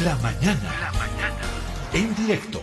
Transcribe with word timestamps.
La 0.00 0.16
mañana. 0.16 0.70
La 0.80 0.90
mañana. 0.92 1.36
En 1.92 2.14
directo. 2.14 2.60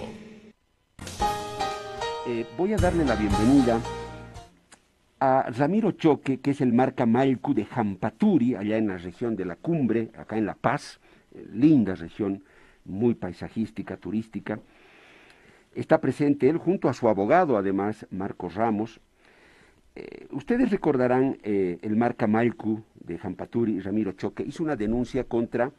Eh, 2.28 2.44
voy 2.58 2.74
a 2.74 2.78
darle 2.78 3.06
la 3.06 3.16
bienvenida 3.16 3.80
a 5.20 5.52
Ramiro 5.52 5.92
Choque, 5.92 6.40
que 6.40 6.50
es 6.50 6.62
el 6.62 6.74
marca 6.74 7.06
Malcu 7.06 7.54
de 7.54 7.66
Jampaturi, 7.66 8.56
allá 8.56 8.78
en 8.78 8.88
la 8.88 8.98
región 8.98 9.36
de 9.36 9.46
la 9.46 9.58
Cumbre, 9.58 10.10
acá 10.18 10.40
en 10.40 10.48
La 10.48 10.56
Paz, 10.56 11.00
eh, 11.36 11.46
linda 11.54 11.94
región, 11.94 12.44
muy 12.86 13.14
paisajística, 13.14 13.96
turística. 13.98 14.60
Está 15.76 16.02
presente 16.02 16.50
él 16.50 16.58
junto 16.58 16.90
a 16.90 16.96
su 16.96 17.08
abogado, 17.10 17.58
además, 17.58 18.08
Marcos 18.10 18.56
Ramos. 18.56 19.02
Eh, 19.96 20.26
ustedes 20.32 20.72
recordarán 20.72 21.38
el 21.44 21.96
marca 21.96 22.26
Malcu 22.26 22.82
de 22.96 23.20
Jampaturi, 23.20 23.82
Ramiro 23.82 24.14
Choque, 24.14 24.42
hizo 24.42 24.64
una 24.64 24.76
denuncia 24.76 25.26
contra 25.26 25.72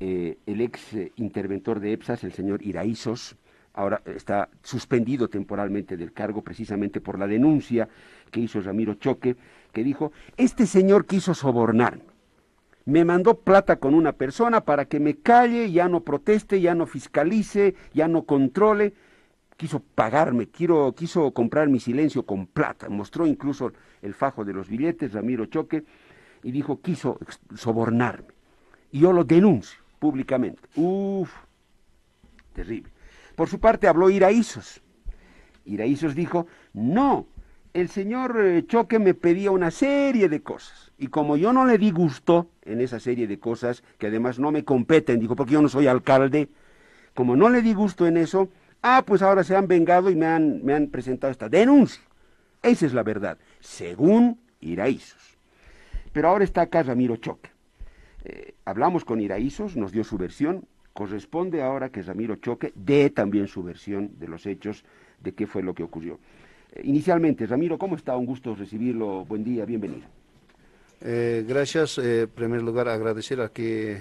el 0.00 0.60
ex 0.60 0.94
interventor 1.16 1.80
de 1.80 1.92
EPSAS, 1.92 2.24
el 2.24 2.32
señor 2.32 2.62
Iraizos, 2.62 3.36
ahora 3.74 4.00
está 4.06 4.48
suspendido 4.62 5.28
temporalmente 5.28 5.96
del 5.96 6.12
cargo 6.12 6.42
precisamente 6.42 7.00
por 7.00 7.18
la 7.18 7.26
denuncia 7.26 7.88
que 8.30 8.40
hizo 8.40 8.60
Ramiro 8.60 8.94
Choque, 8.94 9.36
que 9.72 9.84
dijo, 9.84 10.12
este 10.36 10.66
señor 10.66 11.06
quiso 11.06 11.34
sobornar, 11.34 12.00
me 12.84 13.04
mandó 13.04 13.38
plata 13.40 13.76
con 13.76 13.94
una 13.94 14.12
persona 14.12 14.62
para 14.62 14.86
que 14.86 14.98
me 14.98 15.16
calle, 15.16 15.70
ya 15.70 15.88
no 15.88 16.00
proteste, 16.00 16.60
ya 16.60 16.74
no 16.74 16.86
fiscalice, 16.86 17.74
ya 17.92 18.08
no 18.08 18.22
controle, 18.22 18.94
quiso 19.56 19.80
pagarme, 19.80 20.48
quiso 20.48 21.32
comprar 21.32 21.68
mi 21.68 21.80
silencio 21.80 22.24
con 22.24 22.46
plata, 22.46 22.88
mostró 22.88 23.26
incluso 23.26 23.72
el 24.00 24.14
fajo 24.14 24.44
de 24.44 24.54
los 24.54 24.68
billetes, 24.68 25.12
Ramiro 25.12 25.46
Choque, 25.46 25.84
y 26.42 26.52
dijo, 26.52 26.80
quiso 26.80 27.18
sobornarme. 27.54 28.28
Y 28.90 29.00
yo 29.00 29.12
lo 29.12 29.24
denuncio 29.24 29.87
públicamente. 29.98 30.62
Uf, 30.76 31.30
terrible. 32.52 32.90
Por 33.34 33.48
su 33.48 33.60
parte 33.60 33.86
habló 33.86 34.10
Iraízos. 34.10 34.82
Iraízos 35.64 36.14
dijo, 36.14 36.46
no, 36.72 37.26
el 37.74 37.88
señor 37.88 38.36
eh, 38.40 38.66
Choque 38.66 38.98
me 38.98 39.14
pedía 39.14 39.50
una 39.50 39.70
serie 39.70 40.28
de 40.28 40.42
cosas. 40.42 40.92
Y 40.98 41.08
como 41.08 41.36
yo 41.36 41.52
no 41.52 41.66
le 41.66 41.78
di 41.78 41.90
gusto 41.90 42.50
en 42.64 42.80
esa 42.80 42.98
serie 42.98 43.26
de 43.26 43.38
cosas, 43.38 43.84
que 43.98 44.08
además 44.08 44.38
no 44.38 44.50
me 44.50 44.64
competen, 44.64 45.20
dijo, 45.20 45.36
porque 45.36 45.52
yo 45.52 45.62
no 45.62 45.68
soy 45.68 45.86
alcalde, 45.86 46.48
como 47.14 47.36
no 47.36 47.48
le 47.50 47.62
di 47.62 47.74
gusto 47.74 48.06
en 48.06 48.16
eso, 48.16 48.48
ah, 48.82 49.04
pues 49.06 49.22
ahora 49.22 49.44
se 49.44 49.54
han 49.54 49.68
vengado 49.68 50.10
y 50.10 50.16
me 50.16 50.26
han, 50.26 50.64
me 50.64 50.74
han 50.74 50.88
presentado 50.88 51.30
esta 51.30 51.48
denuncia. 51.48 52.02
Esa 52.62 52.86
es 52.86 52.94
la 52.94 53.02
verdad, 53.02 53.38
según 53.60 54.40
Iraízos. 54.60 55.38
Pero 56.12 56.28
ahora 56.28 56.44
está 56.44 56.62
acá 56.62 56.82
Ramiro 56.82 57.16
Choque. 57.16 57.50
Eh, 58.28 58.54
hablamos 58.66 59.06
con 59.06 59.20
Iraízos, 59.20 59.74
nos 59.76 59.90
dio 59.90 60.04
su 60.04 60.18
versión, 60.18 60.66
Corresponde 60.92 61.62
ahora 61.62 61.90
que 61.90 62.02
Ramiro 62.02 62.36
Choque 62.36 62.72
dé 62.74 63.10
también 63.10 63.46
su 63.46 63.62
versión 63.62 64.18
de 64.18 64.26
los 64.26 64.44
hechos, 64.46 64.84
de 65.20 65.32
qué 65.32 65.46
fue 65.46 65.62
lo 65.62 65.72
que 65.72 65.84
ocurrió. 65.84 66.18
Eh, 66.72 66.80
inicialmente, 66.82 67.46
Ramiro, 67.46 67.78
¿cómo 67.78 67.94
está? 67.94 68.16
Un 68.16 68.26
gusto 68.26 68.56
recibirlo. 68.56 69.24
Buen 69.24 69.44
día, 69.44 69.64
bienvenido. 69.64 70.08
Eh, 71.00 71.44
gracias. 71.46 71.98
En 71.98 72.28
primer 72.28 72.62
lugar, 72.62 72.88
agradecer 72.88 73.40
aquí 73.40 73.92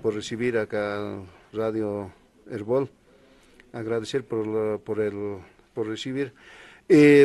por 0.00 0.14
recibir 0.14 0.56
acá 0.56 1.20
Radio 1.52 2.10
Herbol. 2.50 2.88
Agradecer 3.74 4.24
por, 4.24 4.80
por, 4.80 4.98
el, 4.98 5.36
por 5.74 5.88
recibir. 5.88 6.32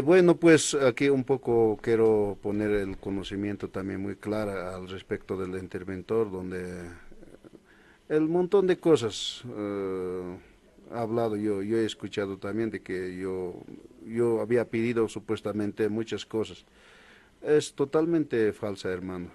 Bueno, 0.03 0.37
pues 0.37 0.73
aquí 0.75 1.09
un 1.09 1.23
poco 1.23 1.77
quiero 1.81 2.37
poner 2.41 2.71
el 2.71 2.97
conocimiento 2.97 3.69
también 3.69 4.01
muy 4.01 4.15
claro 4.15 4.51
al 4.75 4.87
respecto 4.87 5.37
del 5.37 5.61
interventor, 5.61 6.31
donde 6.31 6.89
el 8.09 8.21
montón 8.21 8.67
de 8.67 8.77
cosas 8.77 9.43
eh, 9.57 10.37
ha 10.93 11.01
hablado 11.01 11.35
yo, 11.35 11.61
yo 11.61 11.77
he 11.77 11.85
escuchado 11.85 12.37
también 12.37 12.69
de 12.69 12.81
que 12.81 13.17
yo, 13.17 13.55
yo 14.05 14.41
había 14.41 14.65
pedido 14.65 15.07
supuestamente 15.09 15.89
muchas 15.89 16.25
cosas. 16.25 16.65
Es 17.41 17.73
totalmente 17.73 18.53
falsa, 18.53 18.89
hermano. 18.89 19.29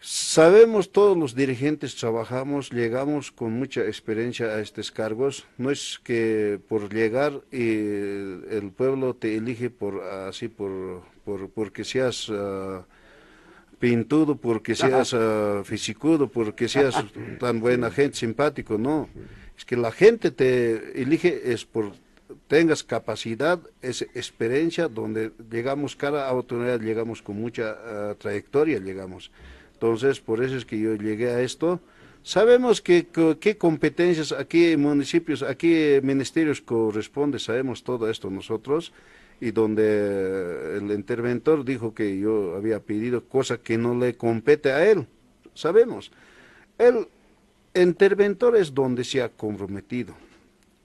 Sabemos 0.00 0.92
todos 0.92 1.16
los 1.16 1.34
dirigentes, 1.34 1.96
trabajamos, 1.96 2.70
llegamos 2.70 3.32
con 3.32 3.52
mucha 3.52 3.82
experiencia 3.82 4.46
a 4.46 4.60
estos 4.60 4.92
cargos. 4.92 5.44
No 5.56 5.72
es 5.72 6.00
que 6.04 6.60
por 6.68 6.92
llegar 6.92 7.40
y 7.50 7.58
el 7.58 8.70
pueblo 8.76 9.14
te 9.14 9.36
elige 9.36 9.70
por 9.70 10.00
así 10.02 10.46
por, 10.46 11.02
por 11.24 11.50
porque 11.50 11.82
seas 11.82 12.28
uh, 12.28 12.84
pintudo, 13.80 14.36
porque 14.36 14.76
seas 14.76 15.12
uh, 15.14 15.64
fisicudo, 15.64 16.28
porque 16.28 16.68
seas 16.68 17.04
tan 17.40 17.58
buena 17.58 17.90
gente, 17.90 18.18
simpático, 18.18 18.78
no. 18.78 19.08
Es 19.56 19.64
que 19.64 19.76
la 19.76 19.90
gente 19.90 20.30
te 20.30 21.02
elige 21.02 21.52
es 21.52 21.64
por 21.64 21.92
tengas 22.46 22.84
capacidad, 22.84 23.58
esa 23.82 24.04
experiencia, 24.14 24.86
donde 24.86 25.32
llegamos, 25.50 25.96
cada 25.96 26.28
autoridad 26.28 26.80
llegamos 26.80 27.20
con 27.20 27.40
mucha 27.40 27.72
uh, 27.72 28.14
trayectoria, 28.14 28.78
llegamos. 28.78 29.32
Entonces, 29.80 30.18
por 30.18 30.42
eso 30.42 30.56
es 30.56 30.64
que 30.64 30.76
yo 30.76 30.96
llegué 30.96 31.30
a 31.30 31.40
esto. 31.40 31.78
Sabemos 32.24 32.82
qué 32.82 33.06
competencias, 33.56 34.32
a 34.32 34.44
qué 34.44 34.76
municipios, 34.76 35.44
a 35.44 35.54
qué 35.54 36.00
ministerios 36.02 36.60
corresponde, 36.60 37.38
sabemos 37.38 37.84
todo 37.84 38.10
esto 38.10 38.28
nosotros 38.28 38.92
y 39.40 39.52
donde 39.52 40.78
el 40.78 40.90
interventor 40.90 41.64
dijo 41.64 41.94
que 41.94 42.18
yo 42.18 42.56
había 42.56 42.80
pedido 42.80 43.22
cosa 43.22 43.58
que 43.58 43.78
no 43.78 43.94
le 43.94 44.16
compete 44.16 44.72
a 44.72 44.84
él. 44.84 45.06
Sabemos. 45.54 46.10
El 46.76 47.06
interventor 47.72 48.56
es 48.56 48.74
donde 48.74 49.04
se 49.04 49.22
ha 49.22 49.28
comprometido 49.28 50.12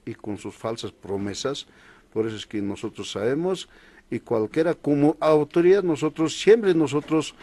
y 0.06 0.14
con 0.14 0.38
sus 0.38 0.54
falsas 0.54 0.92
promesas, 0.92 1.66
por 2.12 2.28
eso 2.28 2.36
es 2.36 2.46
que 2.46 2.62
nosotros 2.62 3.10
sabemos 3.10 3.68
y 4.08 4.20
cualquiera 4.20 4.74
como 4.74 5.16
autoridad 5.18 5.82
nosotros 5.82 6.38
siempre 6.38 6.74
nosotros 6.74 7.34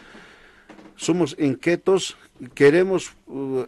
somos 0.96 1.36
inquietos, 1.40 2.18
queremos 2.54 3.14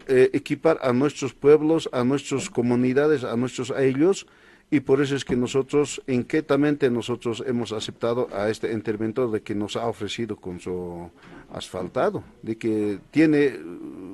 eh, 0.07 0.29
equipar 0.33 0.79
a 0.81 0.93
nuestros 0.93 1.33
pueblos, 1.33 1.89
a 1.91 2.03
nuestras 2.03 2.49
comunidades, 2.49 3.23
a 3.23 3.35
nuestros 3.35 3.71
a 3.71 3.83
ellos 3.83 4.27
y 4.73 4.79
por 4.79 5.01
eso 5.01 5.15
es 5.15 5.23
que 5.23 5.35
nosotros, 5.35 6.01
inquietamente 6.07 6.89
nosotros 6.89 7.43
hemos 7.45 7.71
aceptado 7.71 8.27
a 8.33 8.49
este 8.49 8.71
interventor 8.71 9.29
de 9.29 9.43
que 9.43 9.53
nos 9.53 9.75
ha 9.75 9.85
ofrecido 9.85 10.35
con 10.35 10.59
su 10.59 11.11
asfaltado, 11.51 12.23
de 12.41 12.57
que 12.57 12.99
tiene 13.11 13.59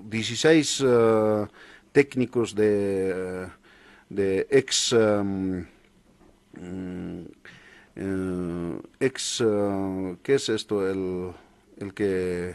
16 0.10 0.82
uh, 0.82 1.48
técnicos 1.94 2.56
de, 2.56 3.48
de 4.10 4.48
ex, 4.50 4.92
um, 4.92 5.66
uh, 6.58 7.24
ex 9.00 9.42
¿qué 10.24 10.34
es 10.34 10.50
esto? 10.50 10.90
El, 10.90 11.32
el 11.78 11.94
que 11.94 12.54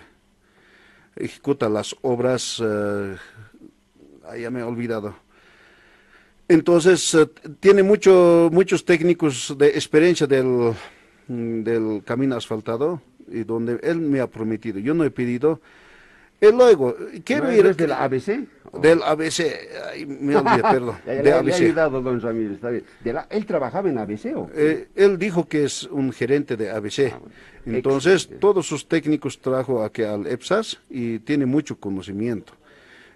ejecuta 1.17 1.69
las 1.69 1.95
obras, 2.03 2.59
ya 2.59 4.51
me 4.51 4.61
he 4.61 4.63
olvidado 4.63 5.15
entonces, 6.49 7.15
eh, 7.15 7.27
tiene 7.61 7.83
mucho, 7.83 8.51
muchos 8.53 8.85
técnicos 8.85 9.55
de 9.57 9.69
experiencia 9.69 10.27
del, 10.27 10.75
mm, 11.29 11.63
del 11.63 12.03
camino 12.05 12.37
asfaltado 12.37 13.01
y 13.29 13.45
donde 13.45 13.79
él 13.83 14.01
me 14.01 14.21
ha 14.21 14.27
prometido. 14.27 14.79
Yo 14.79 14.93
no 14.95 15.05
he 15.05 15.11
pedido. 15.11 15.61
Y 16.41 16.53
luego, 16.53 16.95
quiero 17.25 17.51
ir... 17.51 17.65
¿Es 17.65 17.77
del 17.77 17.93
ABC? 17.93 18.47
Del 18.83 19.03
ABC, 19.03 19.41
ay, 19.93 20.05
me 20.05 20.37
olvidé, 20.37 20.63
perdón. 20.63 20.97
de 21.07 21.23
le, 21.23 21.33
ABC. 21.33 21.47
Le 21.47 21.53
ha 21.53 21.57
ayudado, 21.57 22.03
don 22.03 22.21
Ramírez, 22.21 22.53
está 22.55 22.71
bien. 22.71 22.85
¿Él 23.31 23.47
trabajaba 23.47 23.89
en 23.89 23.99
ABC 23.99 24.37
o 24.37 24.51
eh, 24.53 24.89
él 24.97 25.17
dijo 25.17 25.49
que 25.49 25.65
es 25.65 25.85
un 25.85 26.13
gerente 26.13 26.57
de 26.57 26.71
ABC. 26.71 27.13
Ah, 27.15 27.21
Entonces, 27.67 28.29
todos 28.41 28.67
sus 28.67 28.87
técnicos 28.87 29.39
trajo 29.39 29.83
aquí 29.83 30.03
al 30.03 30.27
EPSAS 30.27 30.81
y 30.91 31.19
tiene 31.21 31.47
mucho 31.47 31.77
conocimiento. 31.77 32.53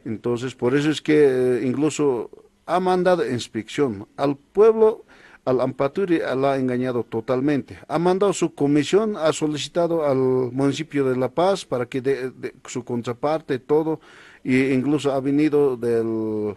Entonces, 0.05 0.55
por 0.55 0.75
eso 0.75 0.91
es 0.91 1.03
que 1.03 1.27
eh, 1.27 1.67
incluso 1.67 2.31
ha 2.67 2.81
mandado 2.81 3.29
inspección 3.29 4.07
al 4.17 4.37
pueblo, 4.37 5.05
al 5.45 5.61
Ampaturi 5.61 6.19
la 6.19 6.53
ha 6.53 6.59
engañado 6.59 7.03
totalmente. 7.03 7.79
Ha 7.89 7.99
mandado 7.99 8.33
su 8.33 8.55
comisión, 8.55 9.17
ha 9.17 9.33
solicitado 9.33 10.07
al 10.07 10.19
municipio 10.19 11.09
de 11.09 11.17
La 11.17 11.29
Paz 11.31 11.65
para 11.65 11.87
que 11.87 12.01
dé 12.01 12.33
su 12.67 12.85
contraparte, 12.85 13.59
todo, 13.59 14.01
e 14.45 14.75
incluso 14.75 15.13
ha 15.13 15.21
venido 15.21 15.77
del, 15.77 16.55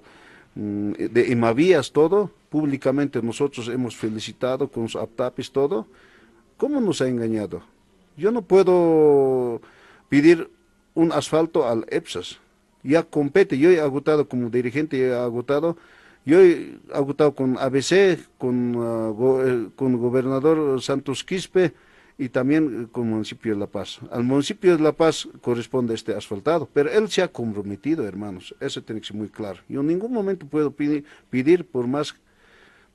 mm, 0.56 0.92
de 1.12 1.28
Imavías, 1.30 1.92
todo. 1.92 2.30
Públicamente 2.50 3.22
nosotros 3.22 3.70
hemos 3.70 3.96
felicitado 3.96 4.68
con 4.68 4.90
sus 4.90 5.02
aptapis, 5.02 5.52
todo. 5.52 5.88
¿Cómo 6.58 6.82
nos 6.82 7.02
ha 7.02 7.08
engañado? 7.08 7.64
Yo 8.18 8.32
no 8.32 8.42
puedo 8.42 9.62
pedir 10.10 10.50
un 10.94 11.12
asfalto 11.12 11.68
al 11.68 11.86
EPSAS. 11.90 12.40
Ya 12.84 13.04
compete, 13.04 13.58
yo 13.58 13.70
he 13.70 13.80
agotado 13.80 14.28
como 14.28 14.50
dirigente, 14.50 15.00
he 15.00 15.14
agotado 15.14 15.78
yo 16.26 16.40
he 16.40 16.78
agotado 16.94 17.34
con 17.34 17.58
ABC, 17.58 18.20
con, 18.38 18.76
uh, 18.76 19.72
con 19.76 19.98
gobernador 19.98 20.80
Santos 20.82 21.24
Quispe 21.24 21.74
y 22.18 22.30
también 22.30 22.86
con 22.92 23.06
el 23.06 23.14
municipio 23.14 23.54
de 23.54 23.60
La 23.60 23.66
Paz. 23.66 24.00
Al 24.12 24.24
municipio 24.24 24.78
de 24.78 24.84
La 24.84 24.92
Paz 24.92 25.28
corresponde 25.42 25.96
este 25.96 26.14
asfaltado, 26.14 26.70
pero 26.72 26.92
él 26.92 27.10
se 27.10 27.24
ha 27.24 27.28
comprometido, 27.28 28.08
hermanos, 28.08 28.54
eso 28.60 28.84
tiene 28.84 29.02
que 29.02 29.08
ser 29.08 29.18
muy 29.18 29.30
claro. 29.30 29.62
Yo 29.68 29.82
en 29.82 29.88
ningún 29.88 30.14
momento 30.14 30.46
puedo 30.46 30.72
pedir 30.72 31.66
por 31.66 31.88
más, 31.88 32.14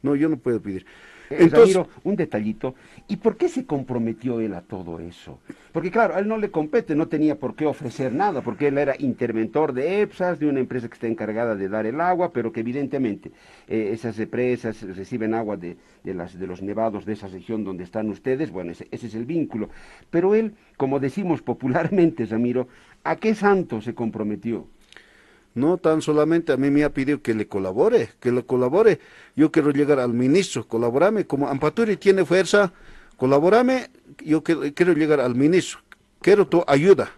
no, 0.02 0.14
yo 0.14 0.28
no 0.28 0.36
puedo 0.36 0.60
pedir. 0.60 0.86
Eh, 1.30 1.36
Entonces, 1.40 1.78
un 2.04 2.16
detallito. 2.16 2.74
¿Y 3.08 3.16
por 3.16 3.36
qué 3.36 3.48
se 3.48 3.66
comprometió 3.66 4.40
él 4.40 4.54
a 4.54 4.62
todo 4.62 5.00
eso? 5.00 5.40
Porque 5.72 5.90
claro, 5.90 6.14
a 6.14 6.20
él 6.20 6.28
no 6.28 6.38
le 6.38 6.50
compete, 6.50 6.94
no 6.94 7.08
tenía 7.08 7.38
por 7.38 7.54
qué 7.54 7.66
ofrecer 7.66 8.12
nada, 8.12 8.42
porque 8.42 8.68
él 8.68 8.78
era 8.78 8.94
interventor 8.98 9.72
de 9.72 10.02
EPSAS, 10.02 10.38
de 10.38 10.46
una 10.46 10.60
empresa 10.60 10.88
que 10.88 10.94
está 10.94 11.06
encargada 11.06 11.54
de 11.54 11.68
dar 11.68 11.86
el 11.86 12.00
agua, 12.00 12.32
pero 12.32 12.52
que 12.52 12.60
evidentemente 12.60 13.32
eh, 13.68 13.90
esas 13.92 14.18
empresas 14.18 14.80
reciben 14.82 15.34
agua 15.34 15.56
de, 15.56 15.76
las, 16.04 16.38
de 16.38 16.46
los 16.46 16.62
nevados 16.62 17.04
de 17.04 17.12
esa 17.12 17.28
región 17.28 17.64
donde 17.64 17.84
están 17.84 18.08
ustedes, 18.08 18.50
bueno, 18.50 18.72
ese, 18.72 18.88
ese 18.90 19.06
es 19.08 19.14
el 19.14 19.26
vínculo. 19.26 19.68
Pero 20.10 20.34
él, 20.34 20.54
como 20.76 21.00
decimos 21.00 21.42
popularmente, 21.42 22.26
Ramiro, 22.26 22.68
¿a 23.04 23.16
qué 23.16 23.34
santo 23.34 23.80
se 23.80 23.94
comprometió? 23.94 24.68
No 25.56 25.78
tan 25.78 26.02
solamente 26.02 26.52
a 26.52 26.58
mí 26.58 26.70
me 26.70 26.84
ha 26.84 26.92
pedido 26.92 27.22
que 27.22 27.32
le 27.32 27.48
colabore, 27.48 28.10
que 28.20 28.30
le 28.30 28.44
colabore. 28.44 29.00
Yo 29.34 29.50
quiero 29.50 29.70
llegar 29.70 29.98
al 29.98 30.12
ministro, 30.12 30.68
colaborame. 30.68 31.26
Como 31.26 31.48
Ampaturi 31.48 31.96
tiene 31.96 32.26
fuerza, 32.26 32.74
colaborame. 33.16 33.88
Yo 34.22 34.42
quiero 34.42 34.92
llegar 34.92 35.18
al 35.18 35.34
ministro. 35.34 35.78
Quiero 36.20 36.46
tu 36.46 36.62
ayuda. 36.66 37.10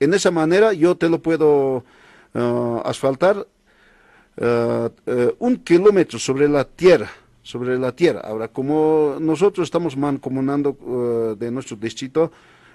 En 0.00 0.12
esa 0.12 0.30
manera 0.30 0.74
yo 0.74 0.96
te 0.96 1.08
lo 1.08 1.22
puedo 1.22 1.82
uh, 2.34 2.80
asfaltar 2.84 3.38
uh, 3.38 4.44
uh, 4.44 4.90
un 5.38 5.56
kilómetro 5.56 6.18
sobre 6.18 6.48
la 6.48 6.64
tierra 6.64 7.10
sobre 7.42 7.78
la 7.78 7.92
tierra. 7.92 8.20
Ahora, 8.20 8.48
como 8.48 9.16
nosotros 9.18 9.66
estamos 9.66 9.96
mancomunando 9.96 11.34
de 11.36 11.50
nuestro 11.50 11.76
distrito, 11.76 12.30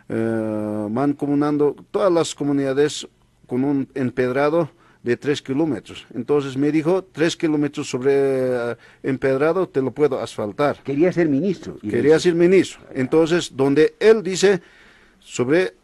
mancomunando 0.10 1.74
todas 1.90 2.12
las 2.12 2.36
comunidades 2.36 3.08
con 3.48 3.64
un 3.64 3.88
empedrado, 3.96 4.70
de 5.08 5.16
tres 5.16 5.42
kilómetros. 5.42 6.06
Entonces 6.14 6.58
me 6.58 6.70
dijo, 6.70 7.02
tres 7.02 7.38
kilómetros 7.38 7.90
sobre 7.90 8.12
eh, 8.14 8.76
empedrado 9.04 9.66
te 9.70 9.82
lo 9.82 9.92
puedo 9.92 10.20
asfaltar. 10.20 10.84
Quería 10.84 11.14
ser 11.14 11.30
ministro. 11.30 11.78
Quería 11.80 12.20
ser 12.20 12.36
ministro. 12.36 12.82
Entonces, 12.94 13.56
donde 13.56 13.96
él 14.02 14.22
dice, 14.22 14.62
sobre 15.22 15.76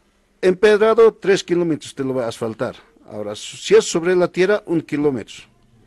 empedrado, 0.41 1.13
tres 1.13 1.41
kilómetros 1.41 1.95
te 1.95 2.03
lo 2.03 2.11
voy 2.11 2.23
a 2.23 2.27
asfaltar. 2.27 2.75
Ahora, 3.09 3.33
si 3.33 3.73
es 3.75 3.85
sobre 3.85 4.13
la 4.13 4.27
tierra, 4.27 4.61
un 4.65 4.81
kilómetro. 4.81 5.35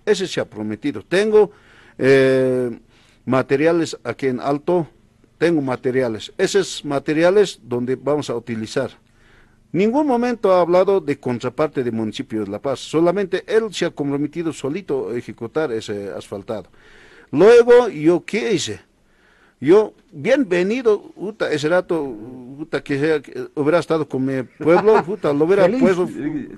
Ese 0.06 0.26
se 0.26 0.40
ha 0.40 0.46
prometido. 0.46 1.02
Tengo 1.02 1.50
eh, 1.98 2.70
materiales 3.26 3.98
aquí 4.02 4.28
en 4.28 4.40
alto, 4.40 4.88
tengo 5.36 5.60
materiales. 5.60 6.32
Esos 6.38 6.82
materiales 6.86 7.60
donde 7.62 7.96
vamos 7.96 8.30
a 8.30 8.34
utilizar. 8.34 8.92
Ningún 9.76 10.06
momento 10.06 10.54
ha 10.54 10.62
hablado 10.62 11.02
de 11.02 11.20
contraparte 11.20 11.84
del 11.84 11.92
municipio 11.92 12.42
de 12.42 12.50
La 12.50 12.58
Paz, 12.58 12.80
solamente 12.80 13.44
él 13.46 13.74
se 13.74 13.84
ha 13.84 13.90
comprometido 13.90 14.50
solito 14.50 15.10
a 15.10 15.18
ejecutar 15.18 15.70
ese 15.70 16.08
asfaltado. 16.16 16.70
Luego, 17.30 17.90
¿yo 17.90 18.24
qué 18.24 18.54
hice? 18.54 18.80
Yo, 19.60 19.92
bienvenido, 20.10 21.12
ese 21.50 21.68
rato, 21.68 22.16
que, 22.84 23.50
hubiera 23.54 23.80
estado 23.80 24.08
con 24.08 24.24
mi 24.24 24.44
pueblo, 24.44 25.04
lo 25.34 25.44
hubiera 25.44 25.68
puesto 25.68 26.08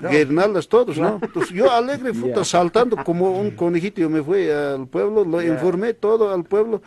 guirnaldas 0.08 0.68
todos, 0.68 0.96
¿no? 0.96 1.18
Entonces, 1.20 1.52
yo 1.52 1.72
alegre, 1.72 2.12
saltando 2.44 3.02
como 3.02 3.32
un 3.32 3.50
conejito, 3.56 4.00
yo 4.00 4.08
me 4.08 4.22
fui 4.22 4.48
al 4.48 4.86
pueblo, 4.86 5.24
lo 5.24 5.42
informé 5.42 5.92
todo 5.92 6.32
al 6.32 6.44
pueblo, 6.44 6.82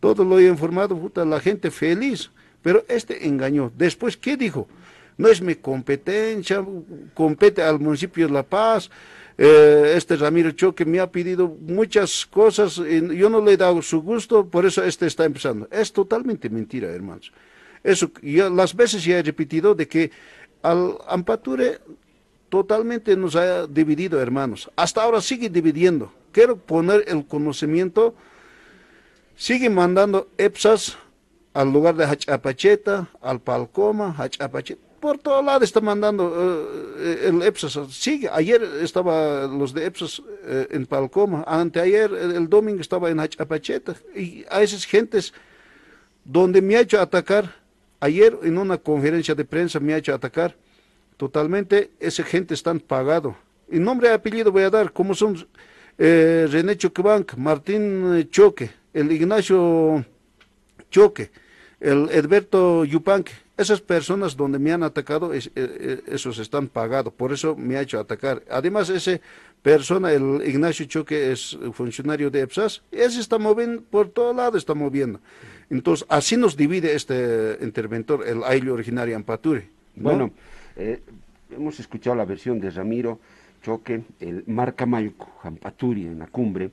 todo 0.00 0.24
lo 0.24 0.38
he 0.38 0.46
informado, 0.46 0.98
la 1.26 1.40
gente 1.40 1.70
feliz, 1.70 2.30
pero 2.62 2.82
este 2.88 3.26
engañó. 3.28 3.70
Después, 3.76 4.16
¿qué 4.16 4.38
dijo? 4.38 4.66
No 5.16 5.28
es 5.28 5.40
mi 5.40 5.54
competencia, 5.54 6.64
compete 7.14 7.62
al 7.62 7.78
municipio 7.78 8.26
de 8.26 8.32
La 8.32 8.42
Paz. 8.42 8.90
Eh, 9.36 9.94
este 9.96 10.16
Ramiro 10.16 10.52
Choque 10.52 10.84
me 10.84 11.00
ha 11.00 11.10
pedido 11.10 11.48
muchas 11.48 12.26
cosas, 12.26 12.78
y 12.78 13.16
yo 13.16 13.28
no 13.28 13.40
le 13.40 13.52
he 13.52 13.56
dado 13.56 13.82
su 13.82 14.00
gusto, 14.02 14.46
por 14.46 14.64
eso 14.66 14.82
este 14.82 15.06
está 15.06 15.24
empezando. 15.24 15.68
Es 15.70 15.92
totalmente 15.92 16.48
mentira, 16.50 16.88
hermanos. 16.88 17.32
Eso, 17.82 18.10
yo, 18.22 18.48
las 18.50 18.74
veces 18.74 19.04
ya 19.04 19.18
he 19.18 19.22
repetido 19.22 19.74
de 19.74 19.86
que 19.86 20.10
al 20.62 20.96
Ampature 21.06 21.80
totalmente 22.48 23.16
nos 23.16 23.36
ha 23.36 23.66
dividido, 23.66 24.20
hermanos. 24.20 24.70
Hasta 24.76 25.02
ahora 25.02 25.20
sigue 25.20 25.50
dividiendo. 25.50 26.12
Quiero 26.32 26.56
poner 26.56 27.04
el 27.06 27.26
conocimiento, 27.26 28.14
sigue 29.36 29.70
mandando 29.70 30.28
EPSAS 30.38 30.96
al 31.52 31.72
lugar 31.72 31.94
de 31.96 32.04
Hachapacheta, 32.04 33.08
al 33.20 33.40
Palcoma, 33.40 34.14
Hachapacheta 34.16 34.93
por 35.04 35.18
todo 35.18 35.42
lado 35.42 35.62
está 35.62 35.82
mandando 35.82 36.32
eh, 36.98 37.28
el 37.28 37.42
EPSAS. 37.42 37.78
Sigue, 37.90 38.26
ayer 38.32 38.62
estaba 38.80 39.46
los 39.46 39.74
de 39.74 39.84
EPSAS 39.84 40.22
eh, 40.44 40.68
en 40.70 40.86
Palcoma, 40.86 41.44
anteayer, 41.46 42.10
el, 42.14 42.48
domingo 42.48 42.80
estaba 42.80 43.10
en 43.10 43.20
Hachapacheta. 43.20 43.96
Y 44.16 44.46
a 44.48 44.62
esas 44.62 44.86
gentes, 44.86 45.34
donde 46.24 46.62
me 46.62 46.76
ha 46.76 46.80
hecho 46.80 46.98
atacar, 46.98 47.54
ayer 48.00 48.38
en 48.44 48.56
una 48.56 48.78
conferencia 48.78 49.34
de 49.34 49.44
prensa 49.44 49.78
me 49.78 49.92
ha 49.92 49.98
hecho 49.98 50.14
atacar, 50.14 50.56
totalmente, 51.18 51.90
esa 52.00 52.22
gente 52.22 52.54
están 52.54 52.80
pagado. 52.80 53.36
Y 53.70 53.78
nombre 53.78 54.08
y 54.08 54.12
apellido 54.12 54.50
voy 54.50 54.62
a 54.62 54.70
dar, 54.70 54.90
como 54.90 55.14
son 55.14 55.46
eh, 55.98 56.48
René 56.50 56.78
Choquebank, 56.78 57.34
Martín 57.36 58.26
Choque, 58.30 58.70
el 58.94 59.12
Ignacio 59.12 60.02
Choque, 60.90 61.30
el 61.78 62.08
Edberto 62.10 62.86
Yupanque, 62.86 63.43
esas 63.56 63.80
personas 63.80 64.36
donde 64.36 64.58
me 64.58 64.72
han 64.72 64.82
atacado, 64.82 65.32
eh, 65.32 65.40
eh, 65.54 66.02
esos 66.08 66.38
están 66.38 66.68
pagados, 66.68 67.12
por 67.12 67.32
eso 67.32 67.54
me 67.56 67.76
ha 67.76 67.82
hecho 67.82 68.00
atacar. 68.00 68.42
Además, 68.50 68.90
esa 68.90 69.20
persona, 69.62 70.12
el 70.12 70.42
Ignacio 70.46 70.86
Choque, 70.86 71.32
es 71.32 71.56
funcionario 71.72 72.30
de 72.30 72.40
EPSAS, 72.40 72.82
ese 72.90 73.20
está 73.20 73.38
moviendo, 73.38 73.82
por 73.82 74.08
todo 74.08 74.34
lado 74.34 74.58
está 74.58 74.74
moviendo. 74.74 75.20
Entonces, 75.70 76.06
así 76.08 76.36
nos 76.36 76.56
divide 76.56 76.94
este 76.94 77.58
interventor, 77.62 78.26
el 78.26 78.42
aile 78.44 78.70
originario 78.70 79.16
Ampaturi. 79.16 79.62
Bueno, 79.96 80.32
eh, 80.76 81.00
hemos 81.50 81.78
escuchado 81.78 82.16
la 82.16 82.24
versión 82.24 82.60
de 82.60 82.70
Ramiro 82.70 83.20
Choque, 83.62 84.02
el 84.20 84.44
Marca 84.46 84.84
Malco, 84.84 85.32
Ampaturi, 85.42 86.06
en 86.06 86.18
la 86.18 86.26
cumbre, 86.26 86.70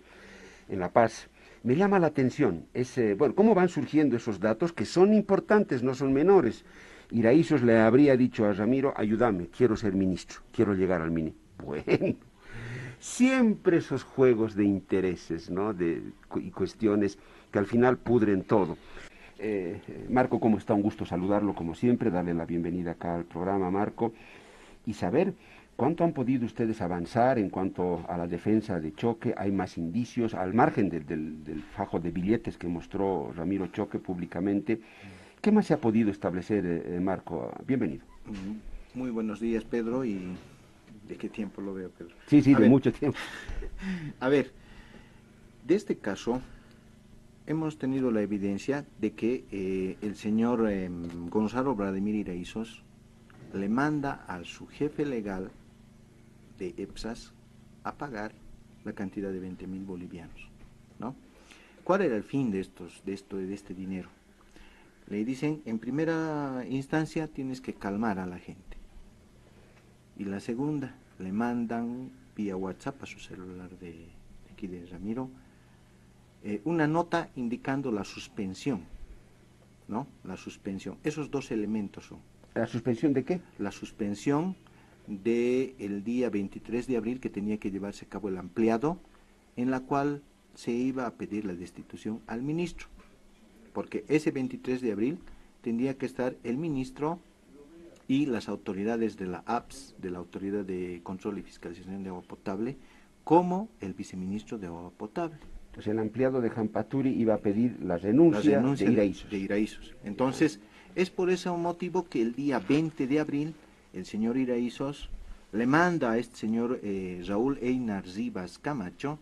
en 0.68 0.80
La 0.80 0.90
Paz. 0.90 1.28
Me 1.64 1.76
llama 1.76 2.00
la 2.00 2.08
atención 2.08 2.66
ese, 2.74 3.14
bueno, 3.14 3.36
cómo 3.36 3.54
van 3.54 3.70
surgiendo 3.70 4.16
esos 4.16 4.40
datos 4.40 4.74
que 4.74 4.86
son 4.86 5.14
importantes, 5.14 5.84
no 5.84 5.94
son 5.94 6.12
menores. 6.12 6.66
Iraísos 7.12 7.62
le 7.62 7.78
habría 7.78 8.18
dicho 8.18 8.46
a 8.46 8.54
Ramiro, 8.54 8.94
ayúdame, 8.98 9.48
quiero 9.48 9.76
ser 9.76 9.94
ministro, 9.94 10.40
quiero 10.52 10.74
llegar 10.74 11.02
al 11.02 11.12
mini. 11.12 11.34
Bueno, 11.64 12.16
siempre 13.00 13.78
esos 13.78 14.02
juegos 14.02 14.56
de 14.56 14.64
intereses, 14.64 15.52
¿no? 15.52 15.76
De, 15.76 16.02
y 16.38 16.50
cuestiones 16.50 17.20
que 17.52 17.60
al 17.60 17.68
final 17.68 17.98
pudren 17.98 18.42
todo. 18.42 18.80
Eh, 19.38 19.80
Marco, 20.10 20.40
¿cómo 20.40 20.58
está? 20.58 20.74
Un 20.74 20.82
gusto 20.82 21.06
saludarlo 21.06 21.54
como 21.54 21.76
siempre, 21.76 22.10
darle 22.10 22.34
la 22.34 22.46
bienvenida 22.46 22.92
acá 22.92 23.14
al 23.14 23.26
programa, 23.26 23.70
Marco, 23.70 24.14
y 24.88 24.94
saber 24.94 25.36
¿Cuánto 25.82 26.04
han 26.04 26.14
podido 26.14 26.46
ustedes 26.46 26.80
avanzar 26.80 27.40
en 27.40 27.50
cuanto 27.50 28.06
a 28.08 28.16
la 28.16 28.28
defensa 28.28 28.80
de 28.80 28.94
Choque? 28.94 29.34
¿Hay 29.36 29.52
más 29.52 29.80
indicios 29.80 30.36
al 30.36 30.54
margen 30.54 30.90
del, 30.90 31.64
fajo 31.76 32.00
de 32.00 32.12
billetes 32.12 32.56
que 32.56 32.68
mostró 32.68 33.34
Ramiro 33.36 33.66
Choque 33.66 33.98
públicamente? 33.98 34.80
¿Qué 35.42 35.52
más 35.52 35.66
se 35.66 35.74
ha 35.74 35.82
podido 35.82 36.12
establecer, 36.12 36.68
eh, 36.68 36.84
eh, 36.86 37.00
Marco? 37.00 37.52
Bienvenido. 37.66 38.06
Mm, 38.28 39.00
muy 39.00 39.10
buenos 39.10 39.40
días, 39.40 39.64
Pedro, 39.64 40.06
y 40.06 40.20
¿de 41.08 41.16
qué 41.16 41.30
tiempo 41.30 41.64
lo 41.64 41.74
veo, 41.74 41.90
Pedro? 41.90 42.14
Sí, 42.28 42.44
sí, 42.44 42.54
de 42.54 42.70
mucho 42.70 42.94
tiempo. 42.94 43.18
A 44.20 44.30
ver, 44.30 44.52
de 45.66 45.74
este 45.74 45.98
caso 45.98 46.44
hemos 47.48 47.80
tenido 47.80 48.12
la 48.12 48.22
evidencia 48.22 48.86
de 49.00 49.14
que 49.14 49.46
eh, 49.52 49.98
el 50.04 50.16
señor 50.16 50.70
em, 50.70 51.28
Gonzalo 51.32 51.74
Vladimir 51.74 52.14
Iraizos 52.14 52.84
le 53.56 53.68
manda 53.68 54.24
a 54.28 54.44
su 54.44 54.68
jefe 54.68 55.08
legal 55.08 55.50
de 56.62 56.76
EPSAS 56.78 57.34
a 57.84 57.98
pagar 57.98 58.34
la 58.84 58.94
cantidad 58.94 59.32
de 59.32 59.40
20 59.40 59.66
mil 59.66 59.84
bolivianos. 59.84 60.48
¿no? 61.00 61.16
¿Cuál 61.84 62.04
era 62.04 62.16
el 62.16 62.24
fin 62.24 62.52
de, 62.52 62.60
estos, 62.60 63.02
de, 63.04 63.14
esto, 63.14 63.38
de 63.38 63.52
este 63.52 63.74
dinero? 63.74 64.10
Le 65.08 65.26
dicen, 65.26 65.64
en 65.66 65.80
primera 65.80 66.64
instancia 66.70 67.28
tienes 67.28 67.62
que 67.62 67.74
calmar 67.74 68.20
a 68.20 68.28
la 68.28 68.38
gente. 68.38 68.78
Y 70.18 70.26
la 70.26 70.40
segunda, 70.40 70.94
le 71.18 71.32
mandan 71.32 72.12
vía 72.36 72.56
WhatsApp 72.56 73.02
a 73.02 73.06
su 73.08 73.18
celular 73.20 73.72
de, 73.80 74.06
aquí 74.54 74.68
de 74.68 74.86
Ramiro, 74.86 75.32
eh, 76.44 76.62
una 76.64 76.86
nota 76.86 77.30
indicando 77.36 77.92
la 77.92 78.04
suspensión, 78.04 78.84
¿no? 79.88 80.06
La 80.24 80.38
suspensión. 80.38 80.98
Esos 81.04 81.32
dos 81.32 81.50
elementos 81.50 82.06
son. 82.06 82.20
¿La 82.54 82.68
suspensión 82.68 83.14
de 83.14 83.24
qué? 83.24 83.42
La 83.58 83.72
suspensión 83.72 84.56
del 85.24 86.04
día 86.04 86.30
23 86.30 86.88
de 86.88 86.98
abril 86.98 87.20
que 87.20 87.30
tenía 87.30 87.58
que 87.58 87.72
llevarse 87.72 88.06
a 88.06 88.10
cabo 88.10 88.30
el 88.30 88.38
ampliado, 88.38 89.00
en 89.56 89.72
la 89.72 89.82
cual 89.82 90.22
se 90.56 90.72
iba 90.72 91.06
a 91.06 91.12
pedir 91.12 91.46
la 91.46 91.54
destitución 91.54 92.22
al 92.28 92.42
ministro, 92.42 92.88
porque 93.74 94.06
ese 94.08 94.32
23 94.32 94.82
de 94.82 94.92
abril 94.92 95.20
tendría 95.62 95.98
que 95.98 96.06
estar 96.06 96.36
el 96.44 96.58
ministro 96.58 97.20
y 98.08 98.26
las 98.26 98.50
autoridades 98.50 99.18
de 99.18 99.28
la 99.28 99.44
APS, 99.46 99.96
de 100.00 100.12
la 100.12 100.20
Autoridad 100.20 100.66
de 100.66 101.00
Control 101.04 101.38
y 101.38 101.44
Fiscalización 101.44 102.04
de 102.04 102.10
Agua 102.10 102.24
Potable, 102.24 102.76
como 103.24 103.70
el 103.80 103.94
viceministro 103.94 104.58
de 104.58 104.68
Agua 104.68 104.92
Potable. 104.98 105.38
Pues 105.74 105.88
el 105.88 106.00
ampliado 106.00 106.42
de 106.42 106.50
Jampaturi 106.50 107.12
iba 107.12 107.36
a 107.36 107.38
pedir 107.38 107.78
la 107.82 107.98
renuncia, 107.98 108.60
de 108.60 109.38
Iraísos. 109.38 109.96
De. 110.04 110.10
Entonces, 110.10 110.60
es 110.96 111.10
por 111.10 111.30
ese 111.30 111.50
motivo 111.52 112.08
que 112.10 112.22
el 112.22 112.34
día 112.34 112.60
20 112.60 113.08
de 113.08 113.20
abril, 113.20 113.54
el 113.94 114.06
señor 114.06 114.38
Iraísos 114.38 115.10
le 115.52 115.66
manda 115.68 116.12
a 116.12 116.18
este 116.18 116.38
señor 116.38 116.80
eh, 116.84 117.24
Raúl 117.28 117.58
Einar 117.62 118.06
Rivas 118.06 118.58
Camacho 118.58 119.20